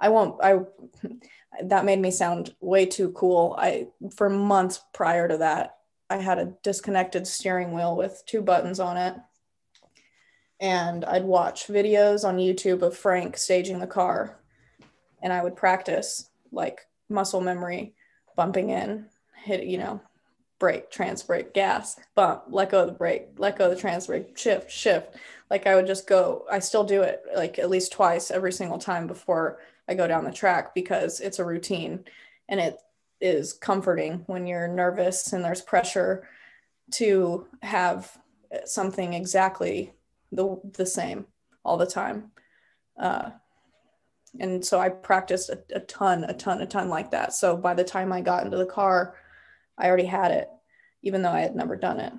[0.00, 0.60] I won't, I,
[1.64, 3.54] that made me sound way too cool.
[3.58, 5.76] I, for months prior to that,
[6.08, 9.14] I had a disconnected steering wheel with two buttons on it.
[10.60, 14.38] And I'd watch videos on YouTube of Frank staging the car.
[15.22, 17.94] And I would practice like muscle memory,
[18.36, 19.06] bumping in,
[19.42, 20.00] hit, you know,
[20.58, 24.06] brake, trans brake, gas, bump, let go of the brake, let go of the trans
[24.06, 25.16] brake, shift, shift.
[25.50, 28.78] Like I would just go, I still do it like at least twice every single
[28.78, 32.04] time before I go down the track because it's a routine
[32.48, 32.78] and it
[33.20, 36.28] is comforting when you're nervous and there's pressure
[36.92, 38.18] to have
[38.64, 39.92] something exactly
[40.32, 41.26] the, the same
[41.64, 42.30] all the time.
[42.98, 43.30] Uh,
[44.38, 47.32] and so I practiced a, a ton, a ton, a ton like that.
[47.32, 49.16] So by the time I got into the car,
[49.78, 50.48] I already had it,
[51.02, 52.12] even though I had never done it.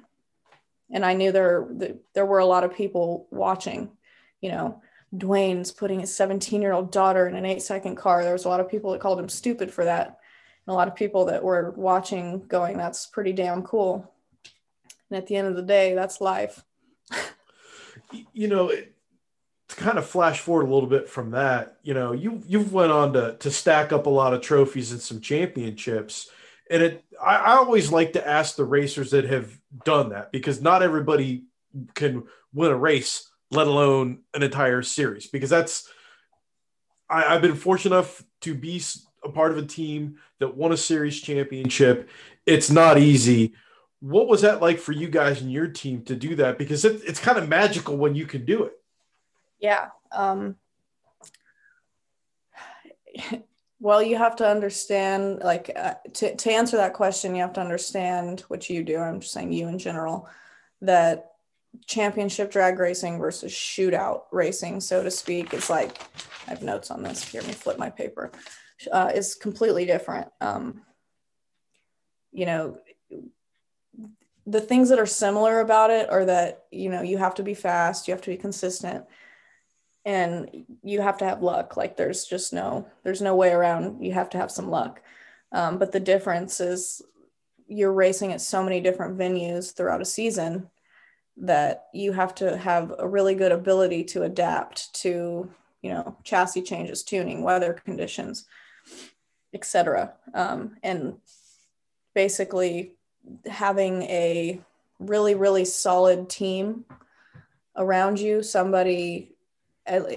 [0.92, 1.68] And I knew there
[2.14, 3.92] there were a lot of people watching.
[4.40, 4.82] You know,
[5.18, 8.24] Dwayne's putting his 17 year old daughter in an eight second car.
[8.24, 10.88] There was a lot of people that called him stupid for that, and a lot
[10.88, 14.14] of people that were watching, going, "That's pretty damn cool."
[15.10, 16.64] And at the end of the day, that's life.
[18.34, 22.42] you know, to kind of flash forward a little bit from that, you know, you
[22.48, 26.30] you've went on to to stack up a lot of trophies and some championships
[26.70, 30.62] and it I, I always like to ask the racers that have done that because
[30.62, 31.46] not everybody
[31.94, 35.90] can win a race let alone an entire series because that's
[37.10, 38.82] I, have been fortunate enough to be
[39.24, 42.10] a part of a team that won a series championship.
[42.46, 43.54] It's not easy.
[44.02, 46.58] What was that like for you guys and your team to do that?
[46.58, 48.74] Because it, it's kind of magical when you can do it.
[49.60, 50.56] Yeah um
[53.80, 57.62] well, you have to understand, like, uh, to, to answer that question, you have to
[57.62, 58.98] understand what you do.
[58.98, 60.28] I'm just saying you in general,
[60.82, 61.34] that
[61.86, 66.02] championship drag racing versus shootout racing, so to speak, is like,
[66.48, 67.24] I have notes on this.
[67.24, 68.32] Here, let me flip my paper.
[68.92, 70.30] Uh, is completely different.
[70.40, 70.82] Um,
[72.32, 72.78] you know,
[74.46, 77.54] the things that are similar about it are that, you know, you have to be
[77.54, 79.06] fast, you have to be consistent
[80.08, 84.14] and you have to have luck like there's just no there's no way around you
[84.14, 85.02] have to have some luck
[85.52, 87.02] um, but the difference is
[87.68, 90.70] you're racing at so many different venues throughout a season
[91.40, 95.50] that you have to have a really good ability to adapt to
[95.82, 98.46] you know chassis changes tuning weather conditions
[99.54, 101.16] etc um, and
[102.16, 102.94] basically
[103.46, 104.60] having a
[105.00, 106.84] really really solid team
[107.76, 109.32] around you somebody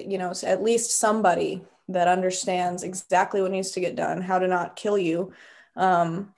[0.07, 4.49] you know at least somebody that understands exactly what needs to get done how to
[4.49, 5.33] not kill you
[5.77, 6.33] um,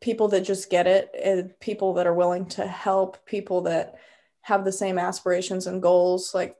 [0.00, 3.96] people that just get it and people that are willing to help people that
[4.42, 6.56] have the same aspirations and goals like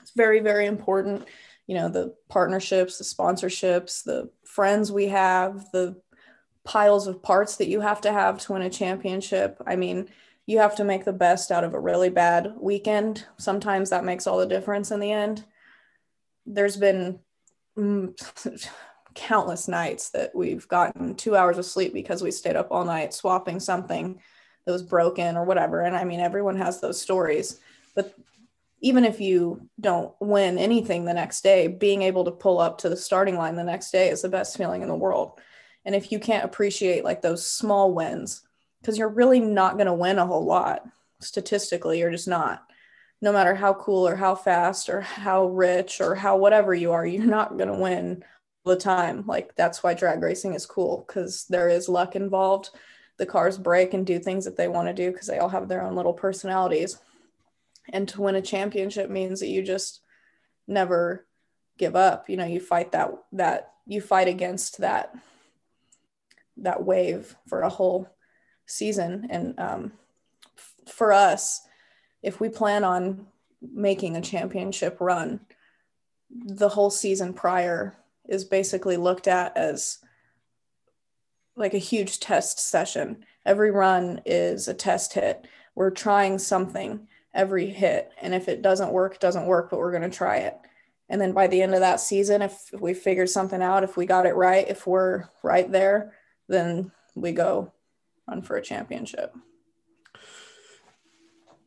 [0.00, 1.26] it's very very important
[1.66, 6.00] you know the partnerships the sponsorships the friends we have the
[6.64, 10.08] piles of parts that you have to have to win a championship i mean
[10.46, 13.26] you have to make the best out of a really bad weekend.
[13.38, 15.44] Sometimes that makes all the difference in the end.
[16.44, 17.20] There's been
[17.78, 18.68] mm,
[19.14, 23.14] countless nights that we've gotten two hours of sleep because we stayed up all night
[23.14, 24.20] swapping something
[24.64, 25.82] that was broken or whatever.
[25.82, 27.60] And I mean, everyone has those stories.
[27.94, 28.14] But
[28.80, 32.88] even if you don't win anything the next day, being able to pull up to
[32.88, 35.40] the starting line the next day is the best feeling in the world.
[35.84, 38.42] And if you can't appreciate like those small wins,
[38.84, 40.86] because you're really not going to win a whole lot
[41.20, 42.66] statistically you're just not
[43.22, 47.06] no matter how cool or how fast or how rich or how whatever you are
[47.06, 48.22] you're not going to win
[48.64, 49.24] the time.
[49.26, 52.70] Like that's why drag racing is cool because there is luck involved.
[53.16, 55.68] The cars break and do things that they want to do because they all have
[55.68, 56.98] their own little personalities.
[57.90, 60.00] And to win a championship means that you just
[60.66, 61.26] never
[61.78, 62.28] give up.
[62.28, 65.14] You know you fight that that you fight against that
[66.56, 68.08] that wave for a whole
[68.66, 69.26] season.
[69.30, 69.92] And um,
[70.56, 71.60] f- for us,
[72.22, 73.26] if we plan on
[73.60, 75.40] making a championship run,
[76.30, 77.94] the whole season prior
[78.28, 79.98] is basically looked at as
[81.56, 83.24] like a huge test session.
[83.46, 85.46] Every run is a test hit.
[85.74, 88.10] We're trying something every hit.
[88.20, 90.56] And if it doesn't work, it doesn't work, but we're going to try it.
[91.08, 94.06] And then by the end of that season, if we figured something out, if we
[94.06, 96.14] got it right, if we're right there,
[96.48, 97.72] then we go
[98.26, 99.34] run for a championship.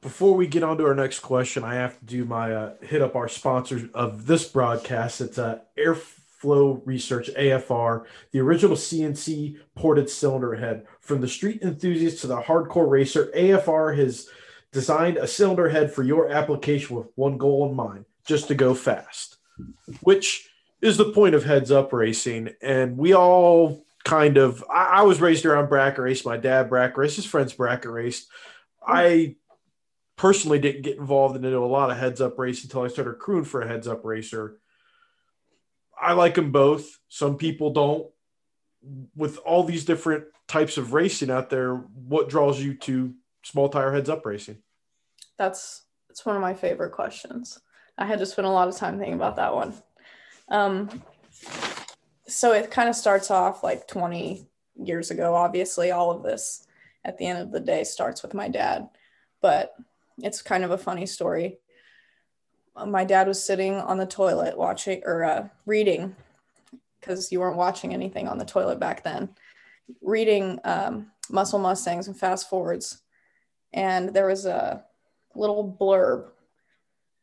[0.01, 3.01] Before we get on to our next question, I have to do my uh, hit
[3.01, 5.21] up our sponsors of this broadcast.
[5.21, 5.59] It's uh,
[6.43, 10.85] Airflow Research, AFR, the original CNC ported cylinder head.
[11.01, 14.29] From the street enthusiast to the hardcore racer, AFR has
[14.71, 18.73] designed a cylinder head for your application with one goal in mind just to go
[18.73, 19.37] fast,
[20.01, 20.49] which
[20.81, 22.49] is the point of heads up racing.
[22.61, 26.25] And we all kind of, I, I was raised around bracket race.
[26.25, 28.27] My dad bracket raced, his friends bracket raced.
[28.85, 29.35] I
[30.17, 33.45] personally didn't get involved into a lot of heads up racing until I started crewing
[33.45, 34.59] for a heads up racer.
[35.99, 36.99] I like them both.
[37.09, 38.07] Some people don't.
[39.15, 43.91] With all these different types of racing out there, what draws you to small tire
[43.91, 44.57] heads up racing?
[45.37, 47.59] That's it's one of my favorite questions.
[47.97, 49.73] I had to spend a lot of time thinking about that one.
[50.49, 51.03] Um,
[52.27, 55.35] so it kind of starts off like 20 years ago.
[55.35, 56.67] Obviously, all of this
[57.03, 58.89] at the end of the day starts with my dad,
[59.41, 59.75] but
[60.19, 61.57] it's kind of a funny story.
[62.85, 66.15] My dad was sitting on the toilet watching or uh, reading
[66.99, 69.29] because you weren't watching anything on the toilet back then,
[70.01, 73.01] reading um, Muscle Mustangs and Fast Fords.
[73.73, 74.83] And there was a
[75.35, 76.29] little blurb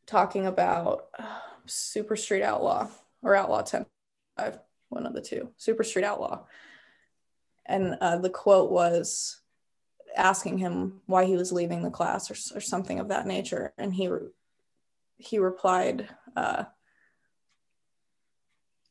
[0.06, 2.88] talking about uh, Super Street Outlaw
[3.22, 3.86] or Outlaw 10,
[4.88, 6.44] one of the two, Super Street Outlaw.
[7.66, 9.40] And uh, the quote was
[10.16, 13.72] asking him why he was leaving the class or, or something of that nature.
[13.78, 14.08] And he,
[15.18, 16.64] he replied uh,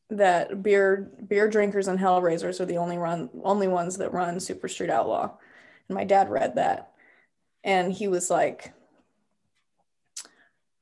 [0.10, 4.40] that beer, beer drinkers and hell raisers are the only run, only ones that run
[4.40, 5.32] Super Street Outlaw.
[5.88, 6.94] And my dad read that
[7.64, 8.74] and he was like,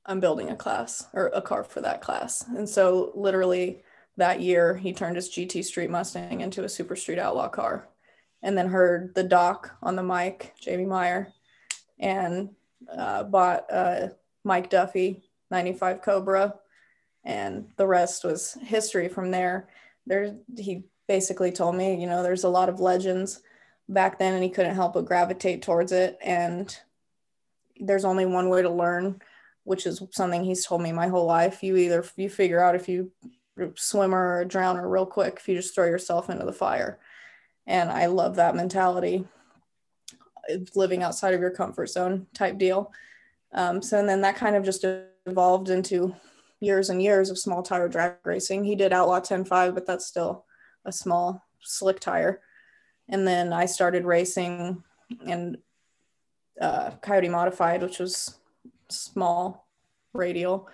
[0.06, 2.44] I'm building a class or a car for that class.
[2.48, 3.84] And so literally
[4.18, 7.88] that year he turned his GT Street Mustang into a Super Street Outlaw car
[8.42, 11.32] and then heard the doc on the mic, Jamie Meyer,
[12.00, 12.50] and
[12.92, 14.12] uh, bought a
[14.44, 16.56] Mike Duffy 95 Cobra.
[17.24, 19.70] And the rest was history from there.
[20.08, 23.42] There, he basically told me, you know, there's a lot of legends
[23.88, 26.18] back then and he couldn't help but gravitate towards it.
[26.24, 26.76] And
[27.80, 29.22] there's only one way to learn
[29.64, 31.64] which is something he's told me my whole life.
[31.64, 33.12] You either you figure out if you
[33.76, 37.00] swimmer or a drowner real quick if you just throw yourself into the fire.
[37.68, 39.26] And I love that mentality,
[40.76, 42.92] living outside of your comfort zone type deal.
[43.54, 44.84] Um, so and then that kind of just
[45.26, 46.16] evolved into
[46.60, 48.64] years and years of small tire drag racing.
[48.64, 50.46] He did Outlaw 10.5, but that's still
[50.86, 52.42] a small slick tire.
[53.10, 54.84] And then I started racing
[55.26, 55.58] and
[56.60, 58.38] uh, Coyote Modified, which was
[58.90, 59.68] small
[60.14, 60.70] radial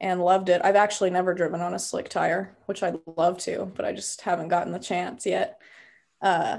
[0.00, 0.60] and loved it.
[0.64, 4.20] I've actually never driven on a slick tire, which I'd love to, but I just
[4.20, 5.60] haven't gotten the chance yet.
[6.20, 6.58] Uh,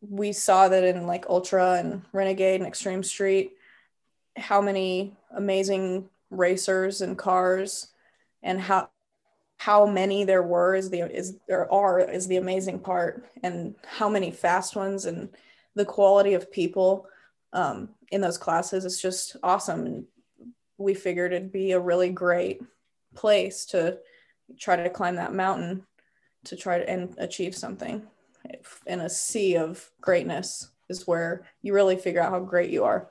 [0.00, 3.52] we saw that in like Ultra and Renegade and Extreme Street,
[4.36, 7.88] how many amazing racers and cars
[8.42, 8.88] and how
[9.56, 14.08] how many there were is the is there are is the amazing part and how
[14.08, 15.28] many fast ones and
[15.74, 17.06] the quality of people
[17.52, 19.86] um, in those classes is just awesome.
[19.86, 20.04] And
[20.76, 22.60] we figured it'd be a really great
[23.14, 23.98] place to
[24.58, 25.84] try to climb that mountain
[26.44, 28.02] to try to and achieve something
[28.86, 33.10] in a sea of greatness is where you really figure out how great you are.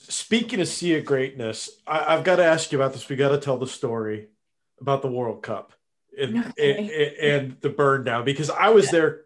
[0.00, 3.08] Speaking of sea of greatness, I, have got to ask you about this.
[3.08, 4.28] We got to tell the story
[4.80, 5.72] about the World Cup
[6.18, 7.14] and, okay.
[7.20, 8.92] and, and, the burn down because I was yeah.
[8.92, 9.20] there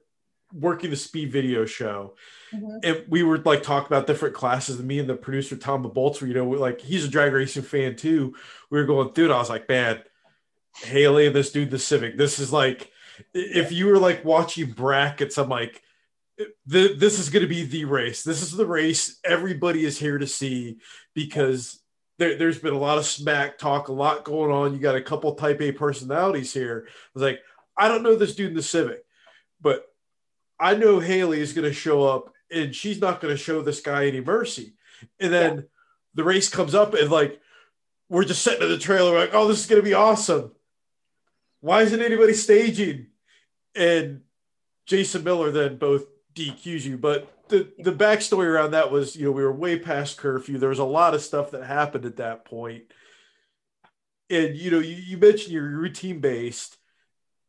[0.53, 2.15] working the speed video show
[2.55, 2.79] mm-hmm.
[2.85, 6.29] and we were like talking about different classes and me and the producer tom Boltzer,
[6.29, 8.35] you know like he's a drag racing fan too
[8.71, 10.01] we were going through it i was like man
[10.77, 12.93] haley and this dude the civic this is like
[13.33, 15.83] if you were like watching brackets i'm like
[16.67, 20.27] this is going to be the race this is the race everybody is here to
[20.27, 20.79] see
[21.15, 21.81] because
[22.19, 25.03] there, has been a lot of smack talk a lot going on you got a
[25.03, 27.41] couple type a personalities here i was like
[27.79, 29.05] i don't know this dude in the civic
[29.61, 29.87] but
[30.59, 33.81] I know Haley is going to show up and she's not going to show this
[33.81, 34.75] guy any mercy.
[35.19, 35.63] And then yeah.
[36.15, 37.41] the race comes up and like
[38.09, 40.53] we're just sitting in the trailer like, oh, this is going to be awesome.
[41.61, 43.09] Why isn't anybody staging?
[43.75, 44.21] And
[44.87, 46.05] Jason Miller then both
[46.35, 46.99] DQs you.
[46.99, 50.59] But the the backstory around that was, you know, we were way past curfew.
[50.59, 52.85] There was a lot of stuff that happened at that point.
[54.31, 56.79] And you know, you, you mentioned you're routine based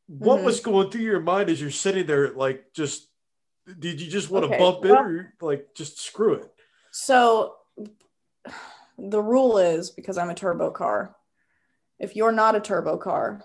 [0.08, 0.46] what mm-hmm.
[0.46, 3.08] was going through your mind as you're sitting there like just
[3.80, 4.58] did you just want okay.
[4.58, 6.52] to bump well, it or like just screw it
[6.92, 7.56] so
[8.98, 11.16] the rule is because i'm a turbo car
[12.00, 13.44] if you're not a turbo car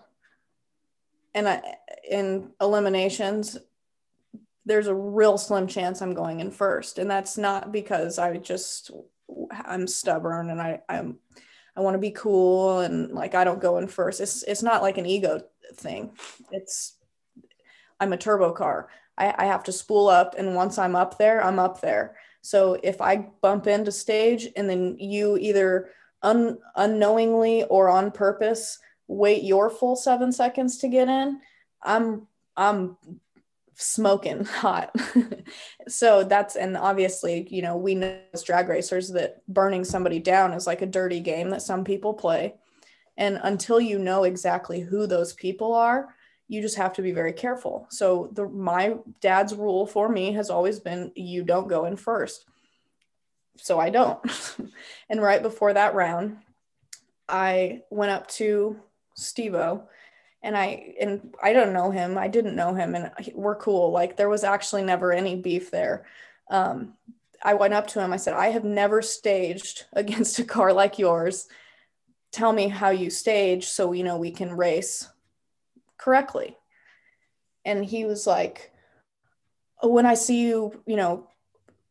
[1.35, 1.63] and I,
[2.09, 3.57] in eliminations
[4.67, 6.99] there's a real slim chance i'm going in first.
[6.99, 8.91] And that's not because i just
[9.65, 11.19] i'm stubborn and i i'm
[11.77, 14.21] i want to be cool and like i don't go in first.
[14.21, 15.41] It's it's not like an ego
[15.75, 16.13] thing.
[16.51, 16.97] It's
[17.99, 18.89] i'm a turbo car.
[19.17, 22.17] I, I have to spool up and once i'm up there i'm up there.
[22.43, 25.91] So if i bump into stage and then you either
[26.23, 28.79] un, unknowingly or on purpose
[29.11, 31.41] wait your full seven seconds to get in,
[31.83, 32.97] I'm I'm
[33.81, 34.95] smoking hot.
[35.89, 40.53] so that's and obviously, you know, we know as drag racers that burning somebody down
[40.53, 42.55] is like a dirty game that some people play.
[43.17, 46.15] And until you know exactly who those people are,
[46.49, 47.87] you just have to be very careful.
[47.91, 52.47] So the my dad's rule for me has always been you don't go in first
[53.63, 54.21] so I don't.
[55.09, 56.39] and right before that round,
[57.29, 58.81] I went up to
[59.19, 59.85] Stevo
[60.43, 62.17] and I and I don't know him.
[62.17, 63.91] I didn't know him and we're cool.
[63.91, 66.07] Like there was actually never any beef there.
[66.51, 66.95] Um,
[67.43, 68.13] I went up to him.
[68.13, 71.49] I said, "I have never staged against a car like yours.
[72.33, 75.09] Tell me how you stage so we know we can race
[75.99, 76.57] correctly."
[77.65, 78.73] And he was like,
[79.83, 81.29] "When I see you, you know,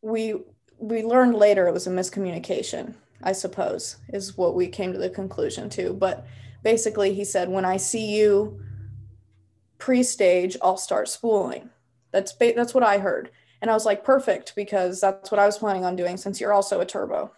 [0.02, 0.36] we
[0.80, 5.10] we learned later it was a miscommunication, I suppose, is what we came to the
[5.10, 5.94] conclusion to.
[5.94, 6.26] But
[6.64, 8.62] basically, he said, when I see you
[9.78, 11.70] pre-stage, I'll start spooling.
[12.12, 13.30] That's ba- that's what I heard,
[13.62, 16.18] and I was like, perfect, because that's what I was planning on doing.
[16.18, 17.32] Since you're also a turbo,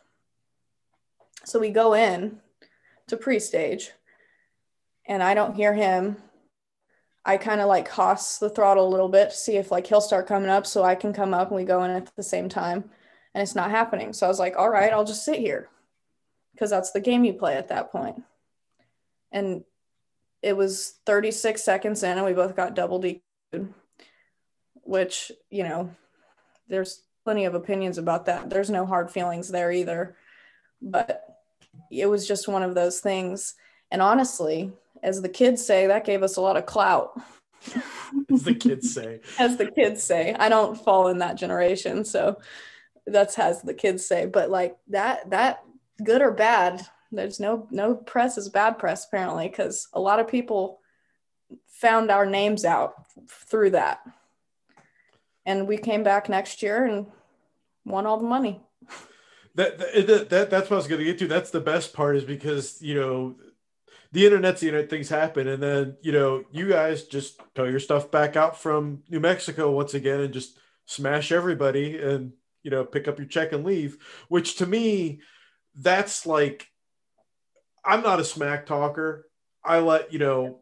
[1.43, 2.39] so we go in
[3.07, 3.91] to pre-stage,
[5.05, 6.17] and I don't hear him.
[7.23, 10.01] I kind of like hoss the throttle a little bit to see if like he'll
[10.01, 12.49] start coming up so I can come up and we go in at the same
[12.49, 12.89] time
[13.35, 14.13] and it's not happening.
[14.13, 15.69] So I was like, all right, I'll just sit here
[16.53, 18.23] because that's the game you play at that point.
[19.31, 19.63] And
[20.41, 23.73] it was 36 seconds in, and we both got double DQ'd,
[24.83, 25.91] which, you know,
[26.67, 28.49] there's plenty of opinions about that.
[28.49, 30.15] There's no hard feelings there either.
[30.81, 31.23] But
[31.91, 33.55] it was just one of those things.
[33.91, 34.71] And honestly,
[35.03, 37.19] as the kids say, that gave us a lot of clout.
[38.31, 39.21] as the kids say.
[39.39, 40.33] as the kids say.
[40.33, 42.03] I don't fall in that generation.
[42.03, 42.37] So
[43.07, 45.63] that's as the kids say but like that that
[46.03, 50.27] good or bad there's no no press is bad press apparently because a lot of
[50.27, 50.79] people
[51.67, 52.93] found our names out
[53.27, 53.99] through that.
[55.45, 57.07] And we came back next year and
[57.85, 58.61] won all the money.
[59.55, 61.27] That, that, that that's what i was going to get to.
[61.27, 63.35] That's the best part is because you know
[64.13, 67.79] the internet's the internet things happen and then you know you guys just tow your
[67.79, 72.33] stuff back out from new mexico once again and just smash everybody and
[72.63, 73.97] you know pick up your check and leave
[74.27, 75.21] which to me
[75.75, 76.67] that's like
[77.83, 79.27] i'm not a smack talker
[79.63, 80.59] i let you know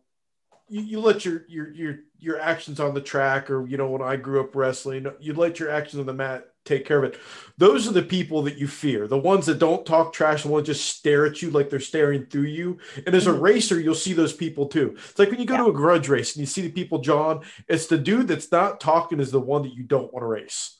[0.67, 4.01] you, you let your your your your actions on the track or you know when
[4.01, 7.19] i grew up wrestling you let your actions on the mat take care of it
[7.57, 10.61] those are the people that you fear the ones that don't talk trash and will
[10.61, 13.41] just stare at you like they're staring through you and as a mm-hmm.
[13.41, 15.61] racer you'll see those people too it's like when you go yeah.
[15.61, 18.79] to a grudge race and you see the people john it's the dude that's not
[18.79, 20.79] talking is the one that you don't want to race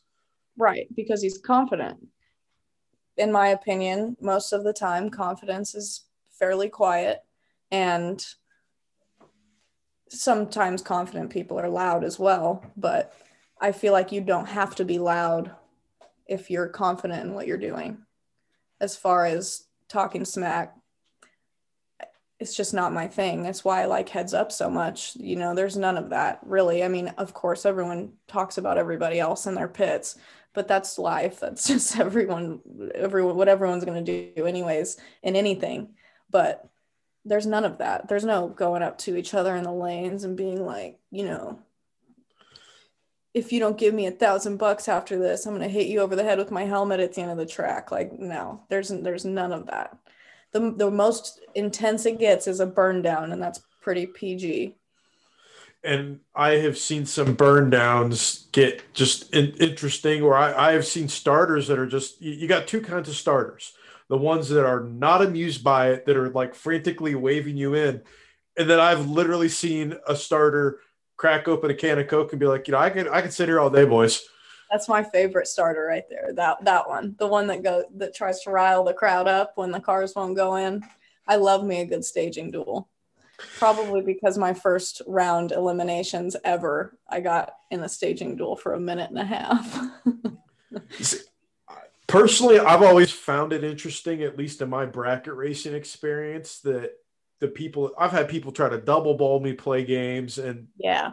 [0.60, 2.06] Right, because he's confident.
[3.16, 6.04] In my opinion, most of the time, confidence is
[6.40, 7.20] fairly quiet,
[7.72, 8.26] and
[10.10, 12.66] sometimes confident people are loud as well.
[12.76, 13.14] But
[13.62, 15.52] I feel like you don't have to be loud
[16.26, 18.00] if you're confident in what you're doing.
[18.80, 20.76] As far as talking smack,
[22.40, 23.44] it's just not my thing.
[23.44, 25.16] That's why I like heads up so much.
[25.18, 26.84] You know, there's none of that really.
[26.84, 30.16] I mean, of course, everyone talks about everybody else in their pits,
[30.54, 32.60] but that's life that's just everyone
[32.96, 35.90] everyone what everyone's going to do anyways in anything
[36.30, 36.70] but
[37.26, 38.08] there's none of that.
[38.08, 41.60] There's no going up to each other in the lanes and being like you know
[43.34, 46.16] if you don't give me a thousand bucks after this i'm to hit you over
[46.16, 47.92] the head with my helmet at the end of the track.
[47.92, 49.98] Like no there's there's none of that.
[50.52, 54.76] The, the most intense it gets is a burn down and that's pretty pg
[55.84, 60.86] and I have seen some burn downs get just in, interesting, or I, I have
[60.86, 63.74] seen starters that are just you got two kinds of starters
[64.10, 68.02] the ones that are not amused by it, that are like frantically waving you in.
[68.58, 70.80] And then I've literally seen a starter
[71.16, 73.32] crack open a can of Coke and be like, you know, I can I can
[73.32, 74.22] sit here all day, boys.
[74.72, 76.32] That's my favorite starter right there.
[76.34, 77.16] That that one.
[77.20, 80.36] The one that go that tries to rile the crowd up when the cars won't
[80.36, 80.84] go in.
[81.28, 82.90] I love me a good staging duel.
[83.58, 88.80] Probably because my first round eliminations ever, I got in a staging duel for a
[88.80, 89.92] minute and a half.
[92.10, 96.94] Personally, I've always found it interesting, at least in my bracket racing experience, that
[97.40, 101.12] the people I've had people try to double ball me play games and yeah,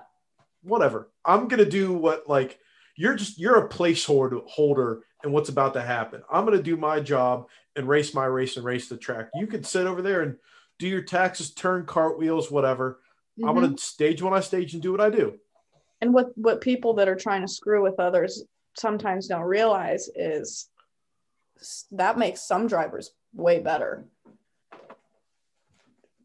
[0.62, 1.10] whatever.
[1.24, 2.58] I'm gonna do what like
[2.96, 6.22] you're just you're a placeholder holder and what's about to happen.
[6.32, 9.28] I'm gonna do my job and race my race and race the track.
[9.34, 10.36] You can sit over there and
[10.78, 13.00] do your taxes, turn cartwheels, whatever.
[13.38, 13.48] Mm-hmm.
[13.48, 15.38] I'm gonna stage when I stage and do what I do.
[16.00, 18.44] And what what people that are trying to screw with others
[18.78, 20.68] sometimes don't realize is
[21.92, 24.06] that makes some drivers way better.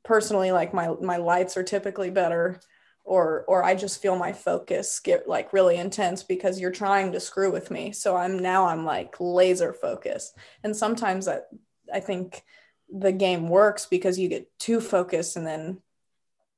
[0.03, 2.59] Personally, like my my lights are typically better
[3.03, 7.19] or or I just feel my focus get like really intense because you're trying to
[7.19, 7.91] screw with me.
[7.91, 10.37] So I'm now I'm like laser focused.
[10.63, 11.47] And sometimes that
[11.93, 12.43] I think
[12.89, 15.81] the game works because you get too focused and then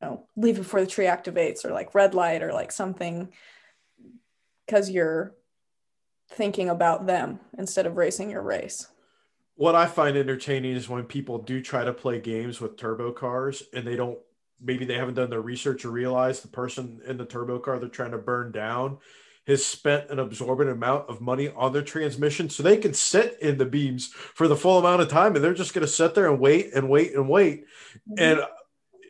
[0.01, 3.31] you know leave before the tree activates or like red light or like something
[4.65, 5.35] because you're
[6.33, 8.87] thinking about them instead of racing your race.
[9.55, 13.63] What I find entertaining is when people do try to play games with turbo cars
[13.73, 14.17] and they don't
[14.61, 17.89] maybe they haven't done their research or realize the person in the turbo car they're
[17.89, 18.97] trying to burn down
[19.45, 23.57] has spent an absorbent amount of money on their transmission so they can sit in
[23.57, 26.29] the beams for the full amount of time and they're just going to sit there
[26.29, 27.65] and wait and wait and wait
[28.09, 28.13] mm-hmm.
[28.17, 28.41] and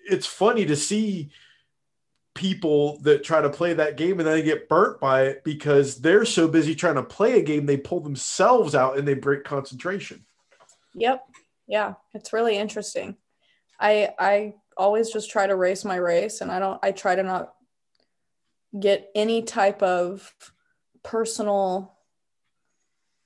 [0.06, 1.32] it's funny to see
[2.36, 6.02] people that try to play that game and then they get burnt by it because
[6.02, 9.44] they're so busy trying to play a game they pull themselves out and they break
[9.44, 10.26] concentration.
[10.96, 11.24] Yep.
[11.68, 11.94] Yeah.
[12.14, 13.18] It's really interesting.
[13.80, 17.24] I i always just try to race my race and I don't I try to
[17.24, 17.54] not
[18.80, 20.34] get any type of
[21.04, 21.94] personal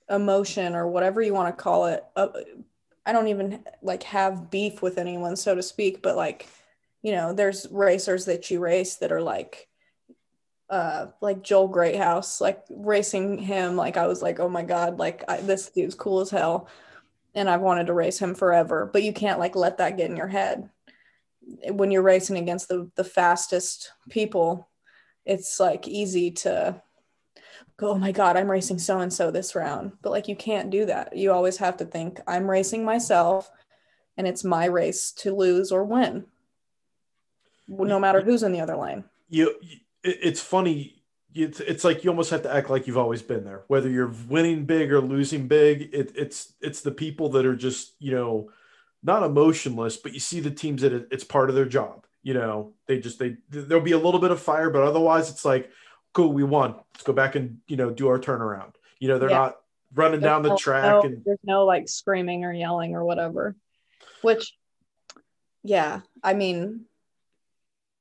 [0.09, 2.03] emotion or whatever you want to call it.
[2.15, 2.29] Uh,
[3.05, 6.47] I don't even like have beef with anyone so to speak, but like
[7.01, 9.67] you know, there's racers that you race that are like
[10.69, 15.23] uh like Joel Greathouse, like racing him like I was like, "Oh my god, like
[15.27, 16.67] I, this dude's cool as hell."
[17.35, 20.17] And I've wanted to race him forever, but you can't like let that get in
[20.17, 20.69] your head.
[21.71, 24.67] When you're racing against the the fastest people
[25.27, 26.81] it's like easy to
[27.75, 29.91] go oh my god i'm racing so and so this round.
[30.01, 31.15] But like you can't do that.
[31.15, 33.51] You always have to think i'm racing myself
[34.17, 36.25] and it's my race to lose or win
[37.67, 39.55] no matter who's in the other lane you
[40.03, 40.93] it's funny
[41.33, 44.13] it's, it's like you almost have to act like you've always been there whether you're
[44.27, 48.49] winning big or losing big it, it's it's the people that are just you know
[49.03, 52.05] not emotionless, but you see the teams that it's part of their job.
[52.23, 55.45] You know, they just they there'll be a little bit of fire, but otherwise it's
[55.45, 55.71] like,
[56.13, 56.75] cool, we won.
[56.93, 58.73] Let's go back and you know do our turnaround.
[58.99, 59.37] You know, they're yeah.
[59.37, 59.57] not
[59.93, 63.05] running there's down the no, track no, and there's no like screaming or yelling or
[63.05, 63.55] whatever.
[64.23, 64.53] Which,
[65.63, 66.86] yeah, I mean, I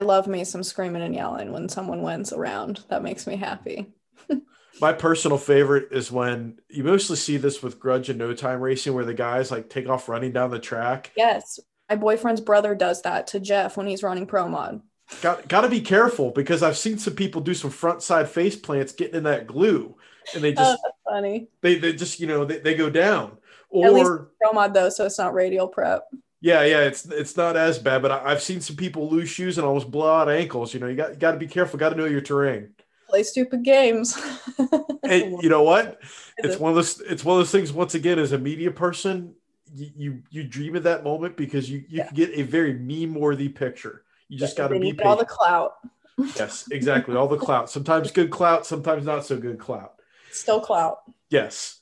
[0.00, 2.84] love me some screaming and yelling when someone wins around.
[2.88, 3.86] That makes me happy.
[4.80, 8.94] my personal favorite is when you mostly see this with grudge and no time racing
[8.94, 11.12] where the guys like take off running down the track.
[11.16, 11.58] Yes.
[11.88, 14.82] My boyfriend's brother does that to jeff when he's running pro mod.
[15.22, 18.56] Got got to be careful because i've seen some people do some front side face
[18.56, 19.94] plants getting in that glue
[20.34, 21.46] and they just oh, funny.
[21.60, 23.38] they, they just you know they, they go down.
[23.70, 26.08] Or pro mod though so it's not radial prep
[26.40, 29.58] yeah yeah it's it's not as bad but I, have seen some people lose shoes
[29.58, 31.90] and almost blow out ankles you know you got you got to be careful got
[31.90, 32.74] to know your terrain
[33.08, 34.18] play stupid games.
[35.02, 36.00] and you know what?
[36.38, 37.00] It's one of those.
[37.00, 37.72] It's one of those things.
[37.72, 39.34] Once again, as a media person,
[39.74, 42.06] you you, you dream of that moment because you you yeah.
[42.06, 44.02] can get a very meme worthy picture.
[44.28, 45.76] You just got to be all the clout.
[46.18, 47.16] yes, exactly.
[47.16, 47.70] All the clout.
[47.70, 48.66] Sometimes good clout.
[48.66, 49.94] Sometimes not so good clout.
[50.32, 50.98] Still clout.
[51.30, 51.80] Yes.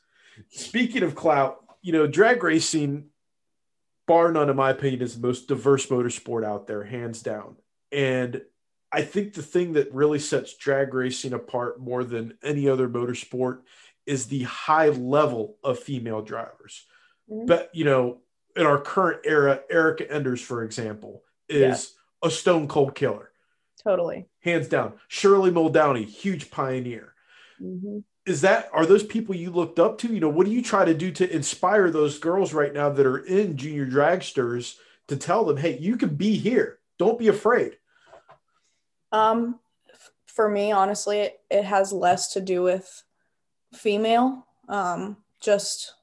[0.50, 3.06] Speaking of clout, you know, drag racing,
[4.06, 7.56] bar none, in my opinion, is the most diverse motorsport out there, hands down.
[7.92, 8.42] And
[8.92, 13.60] I think the thing that really sets drag racing apart more than any other motorsport
[14.06, 16.84] is the high level of female drivers.
[17.30, 17.46] Mm-hmm.
[17.46, 18.20] But, you know,
[18.56, 22.28] in our current era, Erica Enders, for example, is yeah.
[22.28, 23.30] a stone cold killer.
[23.82, 24.26] Totally.
[24.40, 24.94] Hands down.
[25.08, 27.14] Shirley Muldowney, huge pioneer.
[27.60, 27.98] Mm-hmm.
[28.26, 30.08] Is that, are those people you looked up to?
[30.08, 33.04] You know, what do you try to do to inspire those girls right now that
[33.04, 34.76] are in junior dragsters
[35.08, 36.78] to tell them, hey, you can be here.
[36.98, 37.76] Don't be afraid.
[39.12, 39.60] Um,
[40.26, 43.02] for me, honestly, it, it has less to do with
[43.74, 44.46] female.
[44.68, 45.94] Um, just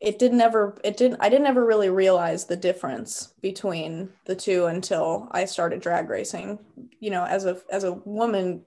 [0.00, 4.66] it didn't ever it didn't I didn't ever really realize the difference between the two
[4.66, 6.58] until I started drag racing.
[7.00, 8.64] You know, as a as a woman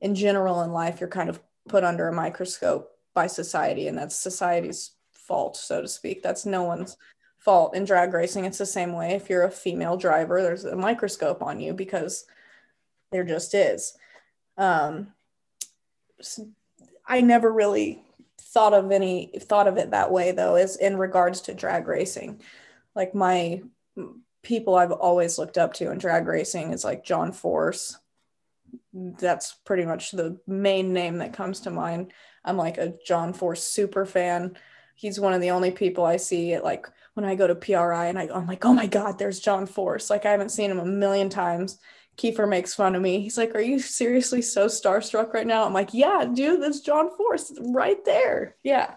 [0.00, 4.14] in general in life, you're kind of put under a microscope by society, and that's
[4.14, 6.22] society's fault, so to speak.
[6.22, 6.96] That's no one's
[7.38, 8.44] fault in drag racing.
[8.44, 9.12] It's the same way.
[9.12, 12.24] If you're a female driver, there's a microscope on you because
[13.10, 13.96] there just is.
[14.56, 15.08] Um,
[17.06, 18.02] I never really
[18.40, 22.40] thought of any thought of it that way though, is in regards to drag racing.
[22.94, 23.62] like my
[24.42, 27.98] people I've always looked up to in drag racing is like John Force.
[28.92, 32.12] That's pretty much the main name that comes to mind.
[32.44, 34.56] I'm like a John Force super fan.
[34.94, 38.06] He's one of the only people I see at like when I go to PRI
[38.06, 40.10] and I, I'm like, oh my God, there's John Force.
[40.10, 41.78] Like I haven't seen him a million times.
[42.18, 43.20] Kiefer makes fun of me.
[43.20, 45.64] He's like, Are you seriously so starstruck right now?
[45.64, 48.56] I'm like, Yeah, dude, that's John Force right there.
[48.62, 48.94] Yeah.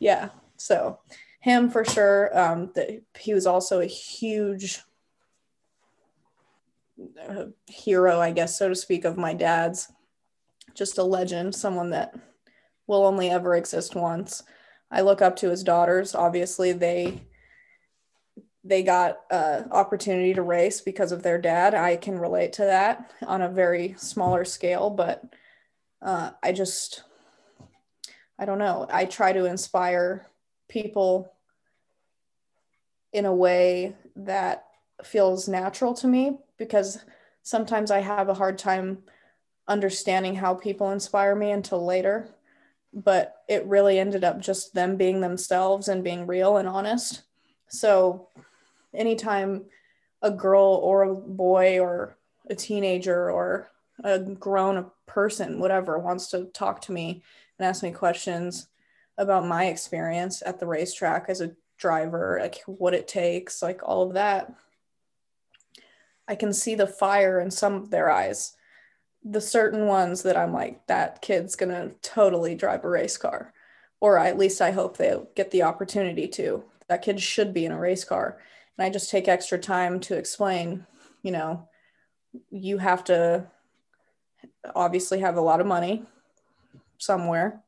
[0.00, 0.30] Yeah.
[0.56, 0.98] So
[1.40, 2.36] him for sure.
[2.36, 4.80] Um, the, he was also a huge
[7.28, 9.90] uh, hero, I guess, so to speak, of my dad's.
[10.74, 12.14] Just a legend, someone that
[12.86, 14.42] will only ever exist once.
[14.90, 16.14] I look up to his daughters.
[16.14, 17.22] Obviously, they
[18.64, 21.74] they got uh, opportunity to race because of their dad.
[21.74, 25.22] I can relate to that on a very smaller scale, but
[26.00, 27.02] uh, I just,
[28.38, 28.86] I don't know.
[28.90, 30.26] I try to inspire
[30.68, 31.30] people
[33.12, 34.64] in a way that
[35.04, 36.98] feels natural to me because
[37.42, 38.98] sometimes I have a hard time
[39.66, 42.28] understanding how people inspire me until later.
[42.92, 47.22] But it really ended up just them being themselves and being real and honest.
[47.68, 48.28] So
[48.94, 49.64] anytime
[50.22, 52.16] a girl or a boy or
[52.48, 53.70] a teenager or
[54.02, 57.22] a grown person, whatever, wants to talk to me
[57.58, 58.68] and ask me questions
[59.18, 64.02] about my experience at the racetrack as a driver, like what it takes, like all
[64.02, 64.52] of that.
[66.28, 68.56] I can see the fire in some of their eyes.
[69.22, 73.52] The certain ones that I'm like, that kid's gonna totally drive a race car.
[74.00, 76.64] Or at least I hope they get the opportunity to.
[76.88, 78.38] That kid should be in a race car
[78.76, 80.86] and I just take extra time to explain,
[81.22, 81.68] you know,
[82.50, 83.46] you have to
[84.74, 86.04] obviously have a lot of money
[86.98, 87.62] somewhere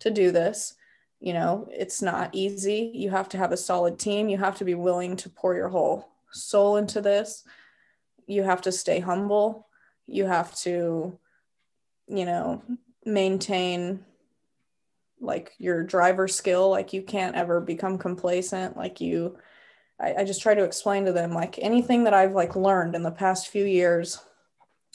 [0.00, 0.74] to do this.
[1.20, 2.90] You know, it's not easy.
[2.94, 4.28] You have to have a solid team.
[4.28, 7.44] You have to be willing to pour your whole soul into this.
[8.30, 9.66] You have to stay humble.
[10.06, 11.18] You have to,
[12.06, 12.62] you know,
[13.04, 14.04] maintain
[15.20, 16.70] like your driver skill.
[16.70, 18.76] Like you can't ever become complacent.
[18.76, 19.36] Like you,
[20.00, 23.02] I, I just try to explain to them like anything that I've like learned in
[23.02, 24.20] the past few years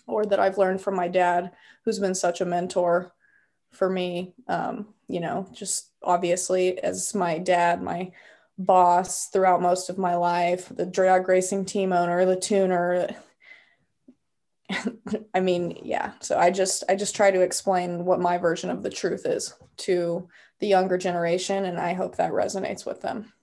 [0.07, 1.51] or that I've learned from my dad,
[1.83, 3.13] who's been such a mentor
[3.71, 4.33] for me.
[4.47, 8.11] Um, you know, just obviously as my dad, my
[8.57, 13.09] boss throughout most of my life, the drag racing team owner, the tuner.
[15.33, 16.13] I mean, yeah.
[16.21, 19.53] So I just I just try to explain what my version of the truth is
[19.77, 20.27] to
[20.59, 23.33] the younger generation and I hope that resonates with them.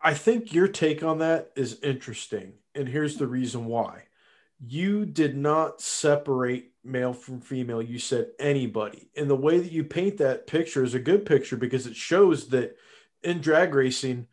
[0.00, 2.54] I think your take on that is interesting.
[2.74, 4.04] And here's the reason why.
[4.64, 7.82] You did not separate male from female.
[7.82, 9.10] You said anybody.
[9.16, 12.48] And the way that you paint that picture is a good picture because it shows
[12.48, 12.76] that
[13.22, 14.26] in drag racing,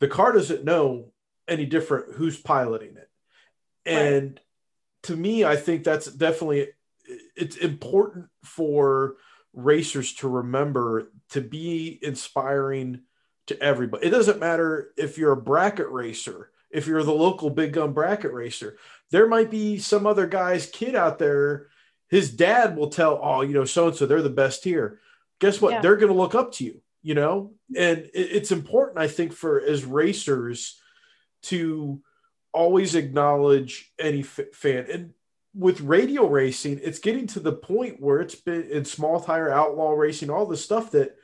[0.00, 1.12] the car doesn't know
[1.46, 3.10] any different who's piloting it.
[3.84, 4.40] And right.
[5.04, 6.68] to me, I think that's definitely
[7.36, 9.16] it's important for
[9.54, 13.00] racers to remember to be inspiring
[13.46, 14.06] to everybody.
[14.06, 18.32] It doesn't matter if you're a bracket racer, if you're the local big gun bracket
[18.32, 18.76] racer.
[19.10, 21.68] There might be some other guy's kid out there.
[22.08, 25.00] His dad will tell, oh, you know, so and so, they're the best here.
[25.40, 25.72] Guess what?
[25.72, 25.80] Yeah.
[25.80, 27.52] They're going to look up to you, you know?
[27.76, 30.80] And it's important, I think, for as racers
[31.44, 32.00] to
[32.52, 34.86] always acknowledge any f- fan.
[34.90, 35.14] And
[35.54, 39.92] with radial racing, it's getting to the point where it's been in small tire outlaw
[39.92, 41.16] racing, all the stuff that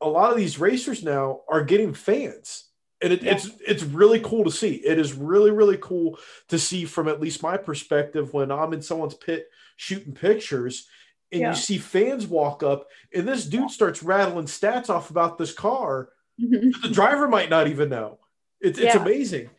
[0.00, 3.32] a lot of these racers now are getting fans and it, yeah.
[3.32, 6.18] it's it's really cool to see it is really really cool
[6.48, 10.88] to see from at least my perspective when i'm in someone's pit shooting pictures
[11.32, 11.50] and yeah.
[11.50, 16.10] you see fans walk up and this dude starts rattling stats off about this car
[16.40, 16.70] mm-hmm.
[16.82, 18.18] the driver might not even know.
[18.60, 19.02] It, it's yeah.
[19.02, 19.50] amazing.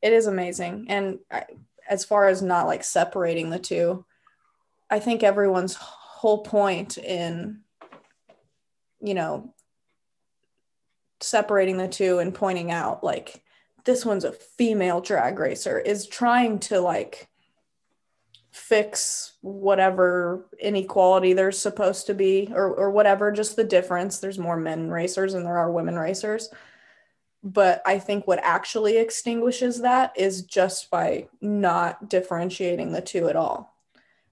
[0.00, 0.86] It is amazing.
[0.88, 1.44] And I,
[1.88, 4.04] as far as not like separating the two
[4.88, 7.62] i think everyone's whole point in
[9.02, 9.52] you know,
[11.20, 13.42] separating the two and pointing out like
[13.84, 17.28] this one's a female drag racer is trying to like
[18.52, 24.18] fix whatever inequality there's supposed to be or or whatever just the difference.
[24.18, 26.50] There's more men racers and there are women racers.
[27.44, 33.36] But i think what actually extinguishes that is just by not differentiating the two at
[33.36, 33.74] all.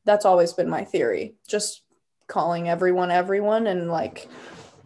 [0.04, 1.82] That's always been my theory just
[2.26, 4.28] calling everyone everyone and like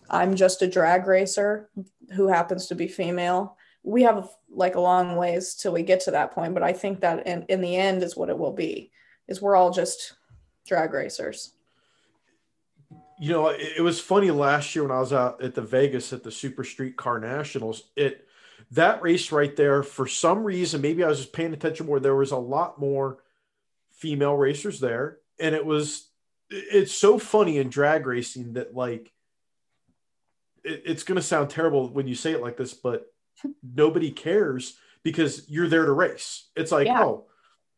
[0.08, 1.68] I'm just a drag racer
[2.14, 3.56] who happens to be female.
[3.82, 7.00] We have like a long ways till we get to that point, but I think
[7.00, 8.92] that in, in the end is what it will be
[9.28, 10.14] is we're all just
[10.66, 11.52] drag racers.
[13.18, 16.12] You know, it, it was funny last year when I was out at the Vegas
[16.12, 17.84] at the Super Street Car Nationals.
[17.96, 18.26] It
[18.72, 22.00] that race right there, for some reason, maybe I was just paying attention more.
[22.00, 23.18] There was a lot more
[23.92, 26.08] female racers there, and it was
[26.50, 29.12] it's so funny in drag racing that like
[30.64, 33.06] it, it's going to sound terrible when you say it like this, but
[33.62, 36.48] nobody cares because you're there to race.
[36.56, 37.04] It's like, yeah.
[37.04, 37.26] oh,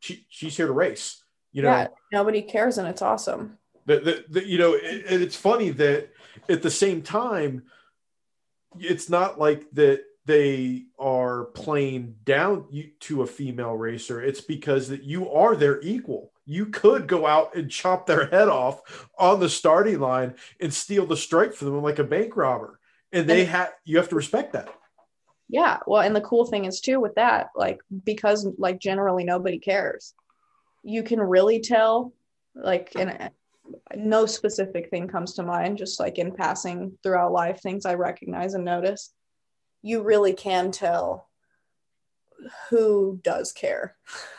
[0.00, 1.22] she, she's here to race.
[1.56, 3.56] You know, yeah, nobody cares, and it's awesome.
[3.86, 6.10] The, the, the you know, it, it's funny that
[6.50, 7.62] at the same time,
[8.78, 12.66] it's not like that they are playing down
[13.00, 14.20] to a female racer.
[14.20, 16.30] It's because that you are their equal.
[16.44, 21.06] You could go out and chop their head off on the starting line and steal
[21.06, 22.80] the strike for them like a bank robber.
[23.12, 24.68] And they have you have to respect that.
[25.48, 25.78] Yeah.
[25.86, 30.12] Well, and the cool thing is too with that, like because like generally nobody cares,
[30.86, 32.12] you can really tell,
[32.54, 32.94] like,
[33.96, 38.54] no specific thing comes to mind, just like in passing throughout life, things I recognize
[38.54, 39.12] and notice.
[39.82, 41.28] You really can tell
[42.70, 43.96] who does care,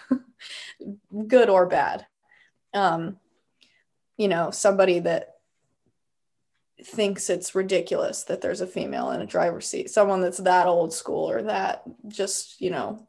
[1.28, 2.06] good or bad.
[2.74, 3.18] Um,
[4.16, 5.34] you know, somebody that
[6.82, 10.94] thinks it's ridiculous that there's a female in a driver's seat someone that's that old
[10.94, 13.08] school or that just you know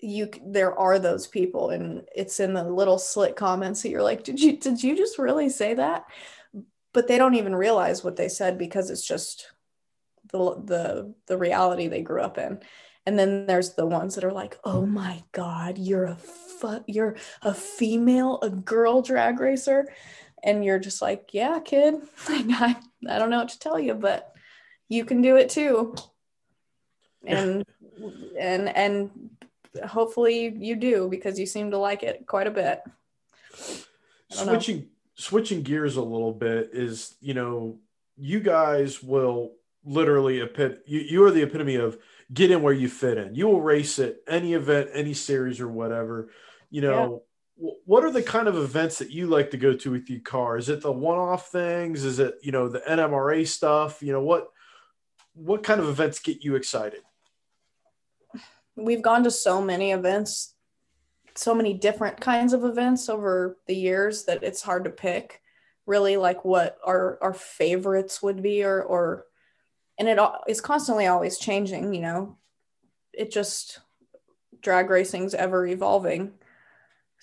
[0.00, 4.22] you there are those people and it's in the little slit comments that you're like
[4.22, 6.04] did you did you just really say that?
[6.92, 9.50] But they don't even realize what they said because it's just
[10.30, 12.60] the the the reality they grew up in.
[13.06, 17.16] And then there's the ones that are like oh my god you're a fu- you're
[17.42, 19.88] a female a girl drag racer.
[20.42, 21.94] And you're just like yeah kid
[22.28, 22.76] I,
[23.08, 24.34] I don't know what to tell you but
[24.88, 25.94] you can do it too.
[27.26, 27.64] And
[28.38, 29.10] and and
[29.86, 32.82] hopefully you do because you seem to like it quite a bit
[34.30, 34.84] switching know.
[35.14, 37.78] switching gears a little bit is you know
[38.16, 39.52] you guys will
[39.84, 41.98] literally epit- you, you are the epitome of
[42.32, 45.68] get in where you fit in you will race at any event any series or
[45.68, 46.30] whatever
[46.70, 47.22] you know
[47.56, 50.56] what are the kind of events that you like to go to with your car?
[50.56, 52.04] Is it the one-off things?
[52.04, 54.02] Is it you know the NMRA stuff?
[54.02, 54.48] You know what
[55.34, 57.00] what kind of events get you excited?
[58.76, 60.54] We've gone to so many events,
[61.34, 65.40] so many different kinds of events over the years that it's hard to pick
[65.86, 69.26] really like what our our favorites would be or or
[69.98, 70.18] and it
[70.48, 72.38] is constantly always changing, you know.
[73.12, 73.80] It just
[74.60, 76.32] drag racing's ever evolving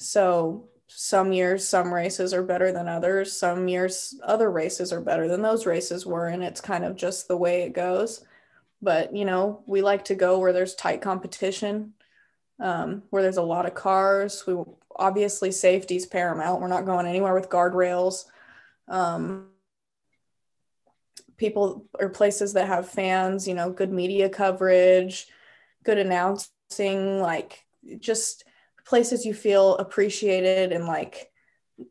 [0.01, 3.37] so some years, some races are better than others.
[3.37, 6.27] Some years, other races are better than those races were.
[6.27, 8.25] And it's kind of just the way it goes.
[8.81, 11.93] But, you know, we like to go where there's tight competition,
[12.59, 14.43] um, where there's a lot of cars.
[14.47, 14.55] We
[14.95, 16.61] obviously safety's paramount.
[16.61, 18.25] We're not going anywhere with guardrails.
[18.87, 19.47] Um,
[21.37, 25.27] people or places that have fans, you know, good media coverage,
[25.83, 27.65] good announcing, like
[27.99, 28.43] just
[28.85, 31.31] places you feel appreciated and like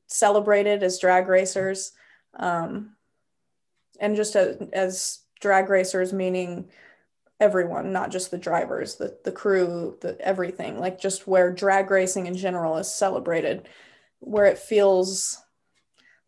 [0.06, 1.92] celebrated as drag racers
[2.34, 2.94] um,
[3.98, 6.68] and just as drag racers meaning
[7.40, 12.26] everyone not just the drivers the, the crew the everything like just where drag racing
[12.26, 13.68] in general is celebrated
[14.20, 15.40] where it feels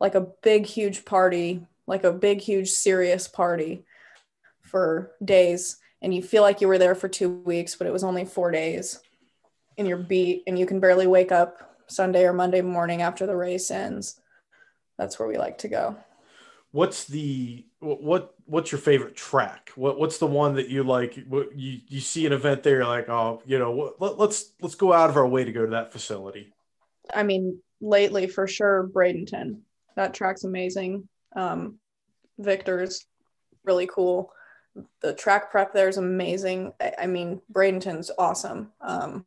[0.01, 3.85] like a big huge party like a big huge serious party
[4.63, 8.05] for days and you feel like you were there for two weeks but it was
[8.05, 9.01] only four days
[9.79, 13.37] and you're beat and you can barely wake up Sunday or Monday morning after the
[13.37, 14.21] race ends.
[14.99, 15.97] That's where we like to go.
[16.71, 19.73] What's the what what's your favorite track?
[19.77, 22.87] What what's the one that you like what you you see an event there you're
[22.87, 25.71] like, "Oh, you know, let, let's let's go out of our way to go to
[25.73, 26.53] that facility."
[27.13, 29.61] I mean, lately for sure Bradenton.
[29.97, 31.09] That track's amazing.
[31.35, 31.79] Um
[32.39, 33.07] Victor's
[33.65, 34.33] really cool.
[35.01, 36.73] The track prep there is amazing.
[36.81, 38.73] I, I mean, Bradenton's awesome.
[38.81, 39.27] Um,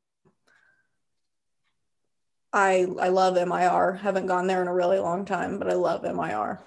[2.53, 3.93] I I love MIR.
[3.93, 6.59] Haven't gone there in a really long time, but I love MIR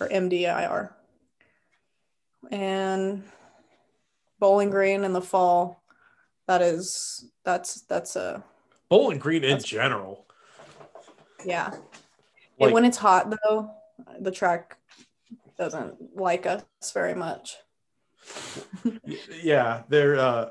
[0.00, 0.90] or MDIR.
[2.50, 3.24] And
[4.38, 5.82] Bowling Green in the fall.
[6.46, 8.44] That is that's that's a
[8.88, 10.26] Bowling Green in general.
[11.44, 11.74] Yeah.
[12.58, 13.70] Like, when it's hot though,
[14.20, 14.76] the track
[15.56, 17.56] doesn't like us very much.
[19.42, 20.50] yeah, they're uh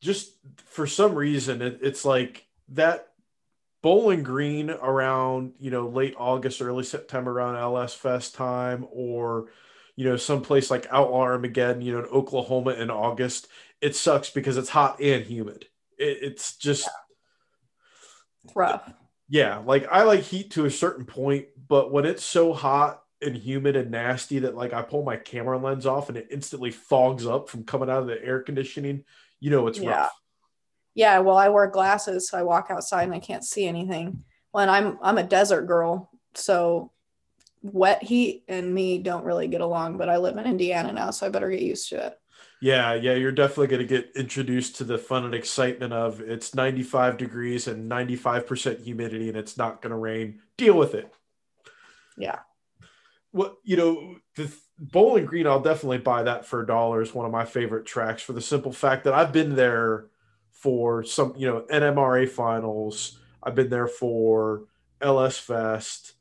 [0.00, 3.08] just for some reason it, it's like that
[3.82, 9.48] Bowling Green around you know late August, early September around LS Fest time, or
[10.00, 13.48] you know someplace like Outlaw Armageddon, you know in Oklahoma in August,
[13.82, 15.66] it sucks because it's hot and humid.
[15.98, 16.88] It, it's just
[18.46, 18.52] yeah.
[18.54, 18.92] rough.
[19.28, 23.36] Yeah, like I like heat to a certain point, but when it's so hot and
[23.36, 27.26] humid and nasty that like I pull my camera lens off and it instantly fogs
[27.26, 29.04] up from coming out of the air conditioning,
[29.38, 29.90] you know it's Yeah.
[29.90, 30.20] rough.
[30.94, 34.24] Yeah, well, I wear glasses, so I walk outside and I can't see anything.
[34.54, 36.90] Well, and I'm I'm a desert girl, so
[37.62, 39.98] wet heat and me don't really get along.
[39.98, 42.18] But I live in Indiana now, so I better get used to it.
[42.62, 46.54] Yeah, yeah, you're definitely going to get introduced to the fun and excitement of it's
[46.54, 50.40] 95 degrees and 95% humidity and it's not going to rain.
[50.58, 51.10] Deal with it.
[52.18, 52.40] Yeah.
[53.30, 57.00] What you know, the Bowling Green, I'll definitely buy that for a dollar.
[57.00, 60.06] Is one of my favorite tracks for the simple fact that I've been there
[60.52, 63.18] for some, you know, NMRA finals.
[63.42, 64.64] I've been there for
[65.00, 66.14] LS Fest,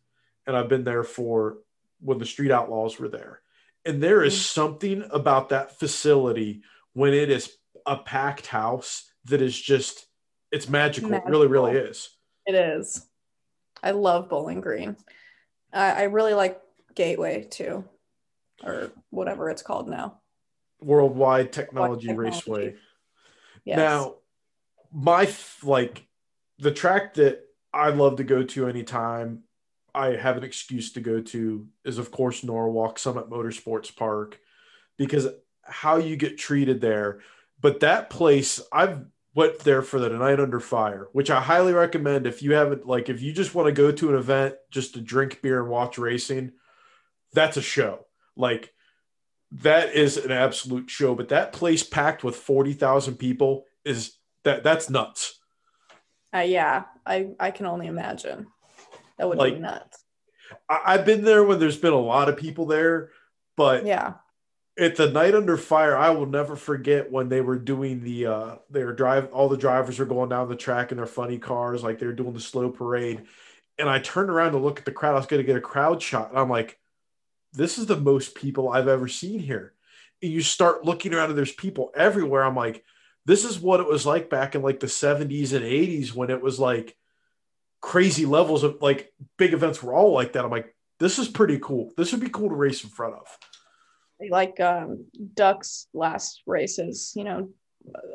[0.49, 1.59] and I've been there for
[2.01, 3.39] when the Street Outlaws were there.
[3.85, 4.61] And there is mm-hmm.
[4.61, 10.07] something about that facility when it is a packed house that is just
[10.51, 11.13] it's magical.
[11.13, 12.09] It really, really is.
[12.47, 13.05] It is.
[13.83, 14.97] I love Bowling Green.
[15.71, 16.59] I, I really like
[16.95, 17.85] Gateway too,
[18.63, 20.19] or whatever it's called now.
[20.81, 22.35] Worldwide Technology, Technology.
[22.37, 22.75] Raceway.
[23.65, 23.77] Yes.
[23.77, 24.15] Now,
[24.91, 25.31] my
[25.61, 26.07] like
[26.57, 27.41] the track that
[27.71, 29.43] I love to go to anytime
[29.93, 34.39] I have an excuse to go to is of course Norwalk Summit Motorsports Park
[34.97, 35.27] because
[35.63, 37.19] how you get treated there.
[37.61, 42.25] But that place, I've went there for the night under fire, which I highly recommend
[42.25, 45.01] if you haven't like if you just want to go to an event just to
[45.01, 46.53] drink beer and watch racing,
[47.33, 48.05] that's a show.
[48.35, 48.73] Like
[49.51, 51.15] that is an absolute show.
[51.15, 55.39] But that place packed with forty thousand people is that that's nuts.
[56.33, 58.47] Uh, yeah, I I can only imagine.
[59.19, 60.03] That would Like- be nuts.
[60.67, 63.11] I, I've been there when there's been a lot of people there,
[63.55, 64.13] but Yeah.
[64.79, 68.55] at the night under fire, I will never forget when they were doing the uh
[68.69, 71.83] they were drive all the drivers were going down the track in their funny cars,
[71.83, 73.23] like they were doing the slow parade.
[73.77, 75.11] And I turned around to look at the crowd.
[75.13, 76.29] I was gonna get a crowd shot.
[76.29, 76.79] And I'm like,
[77.53, 79.73] this is the most people I've ever seen here.
[80.21, 82.43] And you start looking around and there's people everywhere.
[82.43, 82.83] I'm like,
[83.25, 86.41] this is what it was like back in like the 70s and 80s when it
[86.41, 86.95] was like
[87.81, 90.45] crazy levels of like big events were all like that.
[90.45, 91.91] I'm like, this is pretty cool.
[91.97, 93.37] This would be cool to race in front of.
[94.29, 97.49] like um, Ducks last races, you know,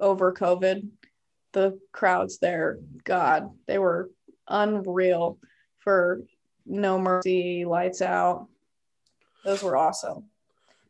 [0.01, 0.87] over COVID,
[1.53, 4.11] the crowds there, God, they were
[4.49, 5.39] unreal
[5.79, 6.23] for
[6.67, 8.49] No Mercy, Lights Out.
[9.45, 10.25] Those were awesome.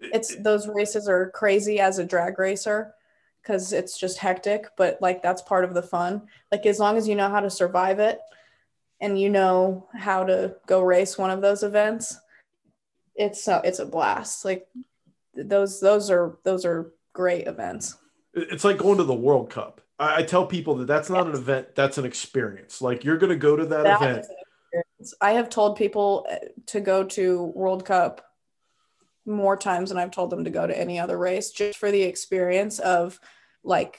[0.00, 2.94] It's those races are crazy as a drag racer
[3.42, 6.22] because it's just hectic, but like that's part of the fun.
[6.52, 8.18] Like as long as you know how to survive it
[9.00, 12.18] and you know how to go race one of those events,
[13.14, 14.44] it's so it's a blast.
[14.44, 14.66] Like
[15.34, 17.96] those those are those are great events.
[18.34, 19.80] it's like going to the World Cup.
[19.98, 22.82] I, I tell people that that's not an event, that's an experience.
[22.82, 24.18] Like you're going to go to that, That event.
[24.20, 24.36] is an
[24.72, 25.14] experience.
[25.20, 26.36] I have told people uh,
[26.66, 28.24] to go to World Cup
[29.26, 32.02] more times than I've told them to go to any other race just for the
[32.02, 33.18] experience of
[33.62, 33.98] like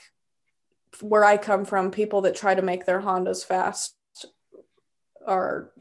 [1.01, 3.95] where I come from people that try to make their Hondas fast
[5.27, 5.71] are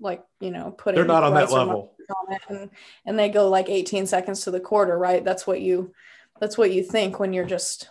[0.00, 1.94] like you know putting They're not on that level.
[2.28, 2.70] on and
[3.06, 5.92] and they go like 18 seconds to the quarter right that's what you
[6.40, 7.88] that's what you think when you're just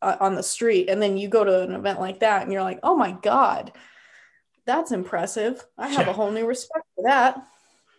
[0.00, 2.62] uh, on the street and then you go to an event like that and you're
[2.62, 3.72] like oh my god
[4.64, 6.10] that's impressive i have Yeah.
[6.10, 7.42] a whole new respect for that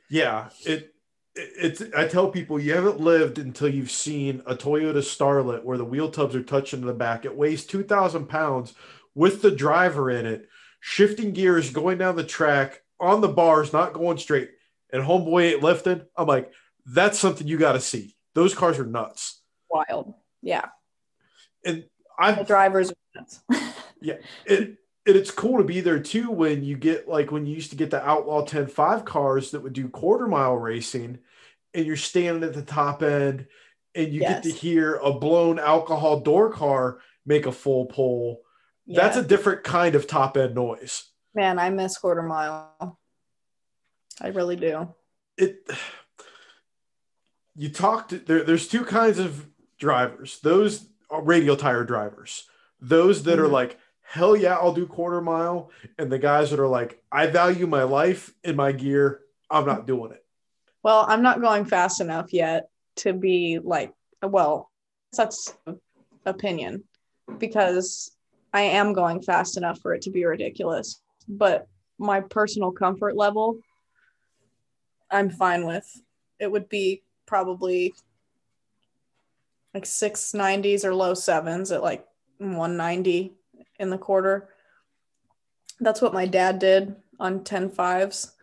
[0.09, 0.93] Yeah, it,
[1.35, 1.49] it
[1.79, 1.81] it's.
[1.95, 6.09] I tell people you haven't lived until you've seen a Toyota Starlet where the wheel
[6.09, 7.25] tubs are touching the back.
[7.25, 8.73] It weighs two thousand pounds
[9.15, 10.47] with the driver in it,
[10.85, 14.49] shifting gears, going down the track on the bars, not going straight,
[14.91, 16.01] and homeboy ain't lifting.
[16.17, 16.51] I'm like,
[16.85, 18.15] that's something you got to see.
[18.35, 20.65] Those cars are nuts, wild yeah
[21.65, 21.85] and the
[22.19, 23.41] I've drivers are nuts.
[24.01, 27.71] it, and it's cool to be there too when you get like when you used
[27.71, 31.19] to get the outlaw 10-5 cars that would do quarter mile racing
[31.73, 33.47] and you're standing at the top end
[33.95, 38.41] and you get to hear a blown alcohol door car make a full pull
[38.87, 41.05] that's a different kind of top end noise.
[41.35, 42.99] Man i miss quarter mile.
[44.21, 44.93] I really do.
[45.37, 45.67] It
[47.55, 49.47] you talked there, there's two kinds of
[49.79, 50.39] drivers.
[50.41, 52.47] Those are radial tire drivers.
[52.79, 53.51] Those that are Mhm.
[53.51, 57.65] like hell yeah i'll do quarter mile and the guys that are like i value
[57.65, 60.23] my life and my gear i'm not doing it.
[60.83, 62.67] Well, I'm not going fast enough yet
[62.97, 64.69] to be like, well,
[65.15, 65.55] that's
[66.25, 66.83] opinion.
[67.37, 68.11] Because
[68.53, 71.01] I am going fast enough for it to be ridiculous.
[71.27, 73.57] But my personal comfort level,
[75.09, 75.89] I'm fine with.
[76.39, 77.93] It would be probably
[79.73, 82.05] like 690s or low sevens at like
[82.37, 83.33] 190
[83.79, 84.49] in the quarter.
[85.79, 88.33] That's what my dad did on 10 fives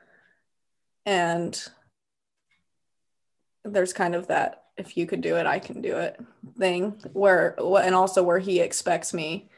[1.07, 1.63] and
[3.65, 6.19] there's kind of that if you could do it, I can do it
[6.57, 9.49] thing where and also where he expects me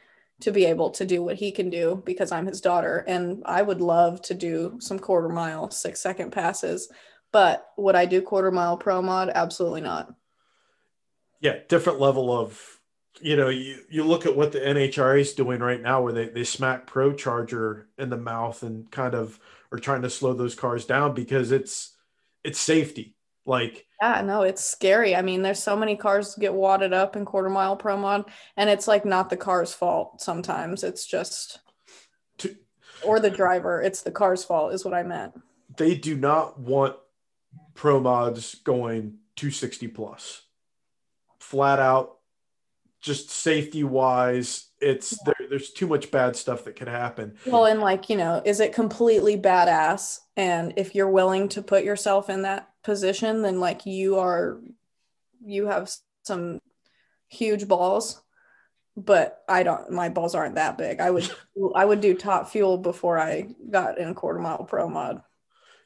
[0.41, 3.61] to be able to do what he can do because I'm his daughter and I
[3.61, 6.89] would love to do some quarter mile 6 second passes
[7.31, 9.31] but would I do quarter mile pro mod?
[9.33, 10.13] Absolutely not.
[11.41, 12.79] Yeah different level of
[13.21, 16.29] you know you, you look at what the NHRA is doing right now where they,
[16.29, 19.39] they smack ProCharger in the mouth and kind of
[19.71, 21.95] are trying to slow those cars down because it's
[22.43, 23.15] it's safety.
[23.45, 25.15] Like yeah, no, it's scary.
[25.15, 28.25] I mean, there's so many cars get wadded up in quarter mile pro mod,
[28.57, 30.83] and it's like not the car's fault sometimes.
[30.83, 31.59] It's just
[33.03, 33.81] or the driver.
[33.81, 35.33] It's the car's fault, is what I meant.
[35.77, 36.95] They do not want
[37.73, 40.41] pro mods going 260 plus.
[41.39, 42.17] Flat out,
[43.01, 45.33] just safety wise, it's yeah.
[45.39, 47.35] there, there's too much bad stuff that could happen.
[47.45, 50.19] Well, and like, you know, is it completely badass?
[50.35, 54.59] And if you're willing to put yourself in that position, then like you are,
[55.43, 55.91] you have
[56.23, 56.59] some
[57.27, 58.21] huge balls.
[58.95, 59.89] But I don't.
[59.89, 60.99] My balls aren't that big.
[60.99, 61.27] I would,
[61.75, 65.23] I would do top fuel before I got in a quarter mile pro mod.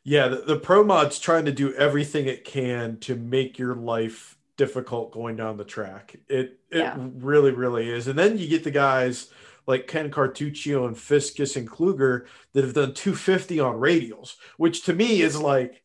[0.04, 4.38] Yeah, the, the pro mod's trying to do everything it can to make your life
[4.58, 6.16] difficult going down the track.
[6.28, 6.98] It it yeah.
[6.98, 8.08] really really is.
[8.08, 9.30] And then you get the guys
[9.68, 14.94] like Ken Cartuccio and Fiscus and Kluger that have done 250 on radials, which to
[14.94, 15.84] me is like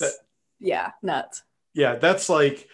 [0.00, 0.12] that,
[0.60, 1.42] yeah, nuts.
[1.74, 2.68] Yeah, that's like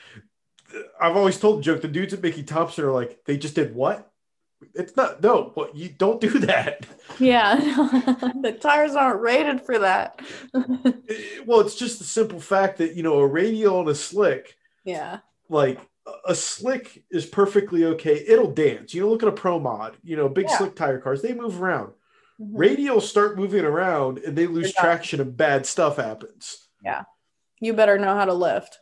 [1.00, 1.82] I've always told the joke.
[1.82, 4.10] The dudes at Mickey Thompson are like, they just did what?
[4.74, 6.84] It's not no, what you don't do that.
[7.20, 7.54] Yeah,
[8.42, 10.20] the tires aren't rated for that.
[11.46, 14.56] well, it's just the simple fact that you know a radial and a slick.
[14.84, 15.18] Yeah.
[15.48, 15.80] Like
[16.26, 18.24] a slick is perfectly okay.
[18.26, 18.94] It'll dance.
[18.94, 19.96] You know, look at a pro mod.
[20.02, 20.58] You know, big yeah.
[20.58, 21.22] slick tire cars.
[21.22, 21.92] They move around.
[22.40, 22.56] Mm-hmm.
[22.56, 26.67] Radials start moving around and they lose traction and bad stuff happens.
[26.82, 27.04] Yeah.
[27.60, 28.78] You better know how to lift.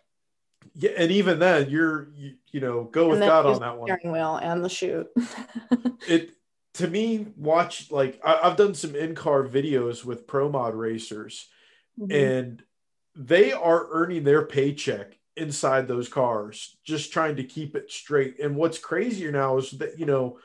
[0.75, 3.89] Yeah, and even then, you're you, you know go with God on that one.
[3.89, 5.09] Steering wheel and the chute.
[6.09, 6.31] it
[6.75, 11.49] to me, watch like I, have done some in car videos with pro mod racers,
[11.99, 12.13] mm-hmm.
[12.13, 12.63] and
[13.15, 18.39] they are earning their paycheck inside those cars, just trying to keep it straight.
[18.41, 20.39] And what's crazier now is that you know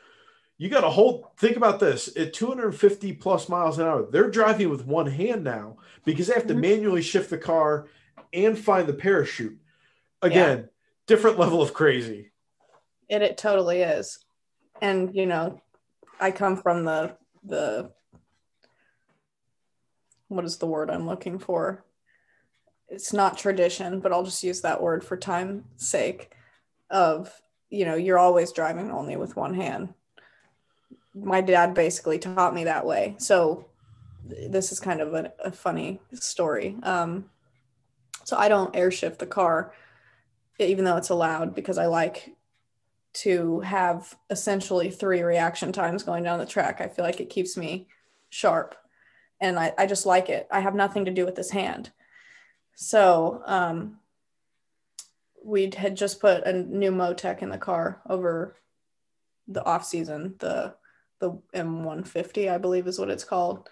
[0.62, 4.70] you got to hold think about this at 250 plus miles an hour they're driving
[4.70, 6.62] with one hand now because they have to mm-hmm.
[6.62, 7.88] manually shift the car
[8.32, 9.58] and find the parachute.
[10.22, 10.66] Again yeah.
[11.08, 12.32] different level of crazy.
[13.10, 14.20] It, it totally is.
[14.82, 15.60] And you know
[16.20, 17.90] i come from the the
[20.28, 21.84] what is the word i'm looking for?
[22.88, 26.32] It's not tradition but i'll just use that word for time's sake
[26.92, 27.34] of
[27.72, 29.96] you know you're always driving only with one hand
[31.14, 33.16] my dad basically taught me that way.
[33.18, 33.66] So
[34.24, 36.78] this is kind of a, a funny story.
[36.84, 37.26] Um,
[38.24, 39.74] so I don't airshift the car,
[40.60, 42.36] even though it's allowed, because I like
[43.14, 46.80] to have essentially three reaction times going down the track.
[46.80, 47.88] I feel like it keeps me
[48.30, 48.76] sharp
[49.42, 50.48] and I, I just like it.
[50.52, 51.92] I have nothing to do with this hand.
[52.76, 54.00] So um,
[55.44, 58.56] we had just put a new Motec in the car over
[59.48, 60.76] the off season, the
[61.22, 63.70] the M150, I believe is what it's called.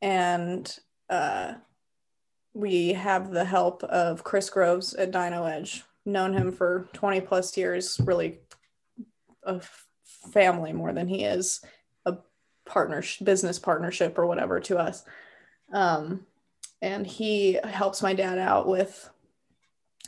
[0.00, 0.74] And
[1.10, 1.54] uh,
[2.54, 5.84] we have the help of Chris Groves at Dyno Edge.
[6.06, 8.38] Known him for 20 plus years, really
[9.42, 9.60] a
[10.32, 11.60] family more than he is
[12.06, 12.16] a
[12.64, 15.04] partner business partnership or whatever to us.
[15.72, 16.26] Um,
[16.80, 19.10] and he helps my dad out with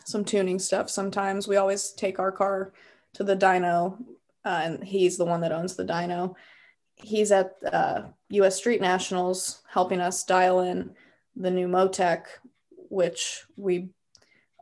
[0.05, 0.89] some tuning stuff.
[0.89, 2.73] Sometimes we always take our car
[3.15, 3.99] to the dyno
[4.45, 6.35] uh, and he's the one that owns the dyno.
[6.97, 8.57] He's at uh, U.S.
[8.57, 10.95] Street Nationals helping us dial in
[11.37, 12.25] the new Motec,
[12.89, 13.89] which we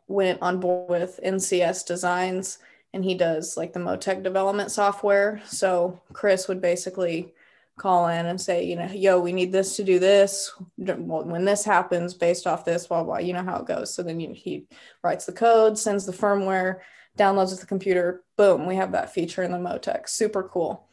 [0.07, 2.59] went on board with NCS Designs,
[2.93, 5.41] and he does like the Motec development software.
[5.45, 7.33] So Chris would basically
[7.77, 10.53] call in and say, you know, yo, we need this to do this.
[10.77, 13.17] When this happens, based off this, blah blah.
[13.17, 13.93] You know how it goes.
[13.93, 14.67] So then you, he
[15.03, 16.79] writes the code, sends the firmware,
[17.17, 20.07] downloads with the computer, boom, we have that feature in the Motec.
[20.07, 20.87] Super cool.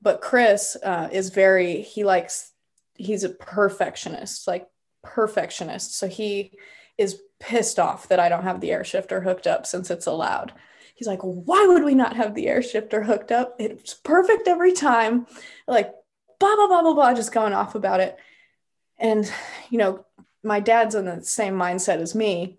[0.00, 2.52] But Chris uh, is very, he likes,
[2.94, 4.68] he's a perfectionist, like
[5.02, 5.96] perfectionist.
[5.98, 6.52] So he
[6.96, 10.52] is pissed off that I don't have the air shifter hooked up since it's allowed.
[10.94, 13.56] He's like, why would we not have the air shifter hooked up?
[13.58, 15.26] It's perfect every time.
[15.66, 15.92] Like,
[16.40, 18.16] blah, blah, blah, blah, blah, just going off about it.
[18.98, 19.30] And,
[19.70, 20.04] you know,
[20.42, 22.57] my dad's in the same mindset as me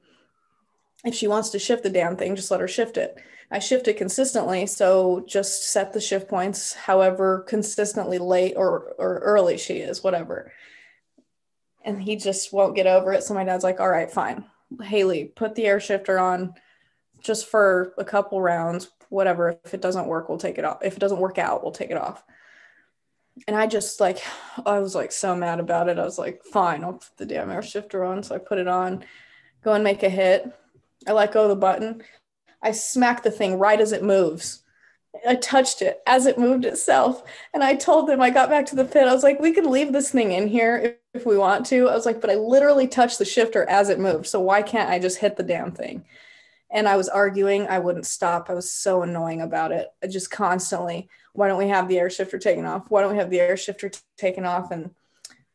[1.05, 3.17] if she wants to shift the damn thing, just let her shift it.
[3.51, 9.19] I shift it consistently, so just set the shift points however consistently late or or
[9.19, 10.51] early she is, whatever.
[11.83, 13.23] and he just won't get over it.
[13.23, 14.45] So my dad's like, all right, fine.
[14.81, 16.53] Haley, put the air shifter on
[17.21, 19.59] just for a couple rounds, whatever.
[19.65, 20.79] If it doesn't work, we'll take it off.
[20.83, 22.23] If it doesn't work out, we'll take it off.
[23.47, 24.21] And I just like,
[24.65, 25.97] I was like so mad about it.
[25.97, 28.23] I was like, fine, I'll put the damn air shifter on.
[28.23, 29.05] So I put it on,
[29.63, 30.53] go and make a hit.
[31.09, 32.03] I let go of the button.
[32.61, 34.61] I smack the thing right as it moves.
[35.27, 37.23] I touched it as it moved itself.
[37.51, 39.07] And I told them, I got back to the pit.
[39.07, 41.89] I was like, we could leave this thing in here if, if we want to.
[41.89, 44.27] I was like, but I literally touched the shifter as it moved.
[44.27, 46.05] So why can't I just hit the damn thing?
[46.69, 47.65] And I was arguing.
[47.65, 48.47] I wouldn't stop.
[48.47, 49.87] I was so annoying about it.
[50.03, 52.85] I just constantly, why don't we have the air shifter taken off?
[52.89, 54.69] Why don't we have the air shifter t- taken off?
[54.69, 54.91] And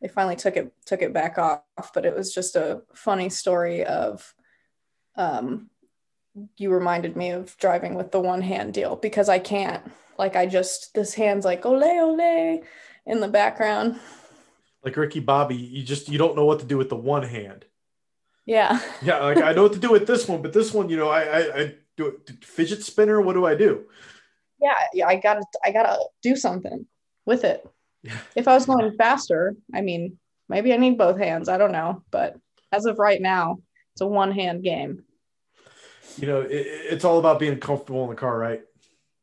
[0.01, 1.93] they finally took it took it back off.
[1.93, 4.34] But it was just a funny story of
[5.17, 5.69] um,
[6.57, 9.83] you reminded me of driving with the one hand deal because I can't.
[10.17, 12.61] Like I just this hand's like ole ole
[13.05, 13.99] in the background.
[14.83, 17.65] Like Ricky Bobby, you just you don't know what to do with the one hand.
[18.45, 18.79] Yeah.
[19.01, 21.09] Yeah, like I know what to do with this one, but this one, you know,
[21.09, 23.21] I I, I do it fidget spinner.
[23.21, 23.85] What do I do?
[24.61, 26.85] Yeah, yeah, I gotta I gotta do something
[27.25, 27.67] with it.
[28.03, 28.17] Yeah.
[28.35, 31.49] If I was going faster, I mean, maybe I need both hands.
[31.49, 32.37] I don't know, but
[32.71, 33.57] as of right now,
[33.95, 35.03] it's a one hand game
[36.17, 38.61] you know, it, it's all about being comfortable in the car, right?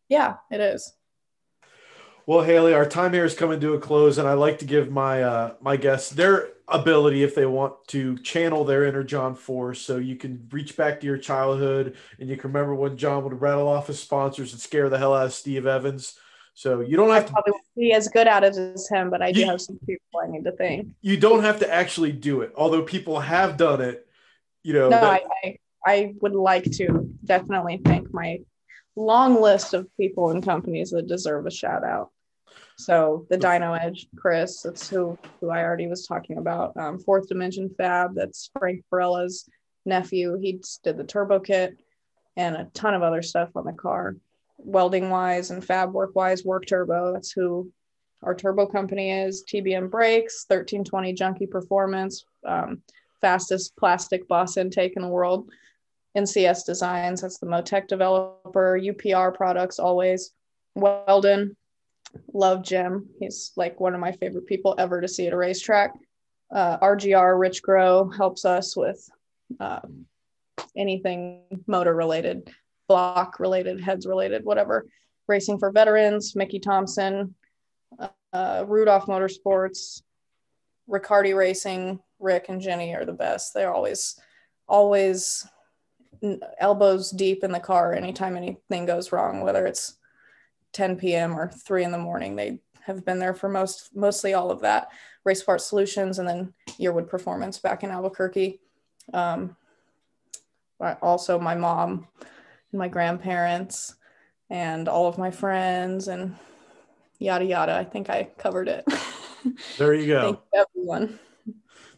[0.08, 0.92] Yeah, it is.
[2.26, 4.90] Well, Haley, our time here is coming to a close, and I like to give
[4.90, 9.80] my uh, my guests their ability if they want to channel their inner John Force.
[9.80, 13.40] So you can reach back to your childhood, and you can remember when John would
[13.40, 16.16] rattle off his sponsors and scare the hell out of Steve Evans.
[16.54, 19.20] So you don't have I to probably be as good at it as him, but
[19.20, 20.88] I do you, have some people I need to think.
[21.00, 24.06] You don't have to actually do it, although people have done it.
[24.62, 28.40] You know, no, that, I, I I would like to definitely thank my
[28.94, 32.10] long list of people and companies that deserve a shout out.
[32.78, 36.76] So the Dyno Edge, Chris, that's who who I already was talking about.
[36.76, 39.48] Um, Fourth Dimension Fab, that's Frank Barella's
[39.84, 40.38] nephew.
[40.38, 41.76] He did the turbo kit
[42.36, 44.16] and a ton of other stuff on the car,
[44.58, 46.44] welding wise and fab work wise.
[46.44, 47.70] Work Turbo, that's who
[48.22, 49.44] our turbo company is.
[49.44, 52.82] TBM Brakes, 1320 Junkie Performance, um,
[53.22, 55.48] fastest plastic boss intake in the world.
[56.16, 60.32] NCS Designs, that's the Motec developer, UPR products always,
[60.74, 61.56] Weldon,
[62.34, 63.08] love Jim.
[63.18, 65.94] He's like one of my favorite people ever to see at a racetrack.
[66.50, 69.08] Uh, RGR Rich Grow helps us with
[69.58, 69.80] uh,
[70.76, 72.50] anything motor related,
[72.88, 74.86] block related, heads related, whatever.
[75.28, 77.34] Racing for Veterans, Mickey Thompson,
[78.32, 80.02] uh, Rudolph Motorsports,
[80.88, 83.52] Riccardi Racing, Rick and Jenny are the best.
[83.52, 84.18] They're always,
[84.68, 85.46] always
[86.58, 89.96] elbows deep in the car anytime anything goes wrong, whether it's
[90.72, 91.38] 10 p.m.
[91.38, 92.36] or 3 in the morning.
[92.36, 94.88] They have been there for most mostly all of that.
[95.24, 98.60] Race Part Solutions and then Yearwood Performance back in Albuquerque.
[99.12, 99.56] Um,
[101.00, 103.94] also, my mom and my grandparents
[104.50, 106.36] and all of my friends and
[107.18, 107.74] yada yada.
[107.74, 108.84] I think I covered it.
[109.78, 110.22] There you go.
[110.22, 111.18] Thank you, everyone.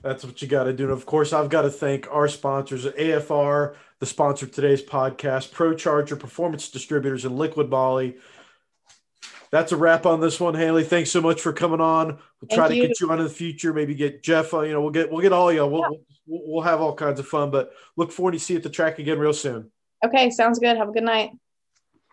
[0.04, 0.84] That's what you got to do.
[0.84, 5.50] And of course, I've got to thank our sponsors, AFR, the sponsor of today's podcast,
[5.52, 8.18] ProCharger Performance Distributors, and Liqui Moly.
[9.50, 10.84] That's a wrap on this one, Haley.
[10.84, 12.18] Thanks so much for coming on.
[12.40, 12.88] We'll try Thank to you.
[12.88, 13.72] get you on in the future.
[13.72, 14.52] Maybe get Jeff.
[14.52, 15.66] Uh, you know, we'll get we'll get all you.
[15.66, 15.98] We'll, yeah.
[16.26, 17.50] we'll we'll have all kinds of fun.
[17.50, 19.70] But look forward to see you at the track again real soon.
[20.04, 20.76] Okay, sounds good.
[20.76, 21.30] Have a good night.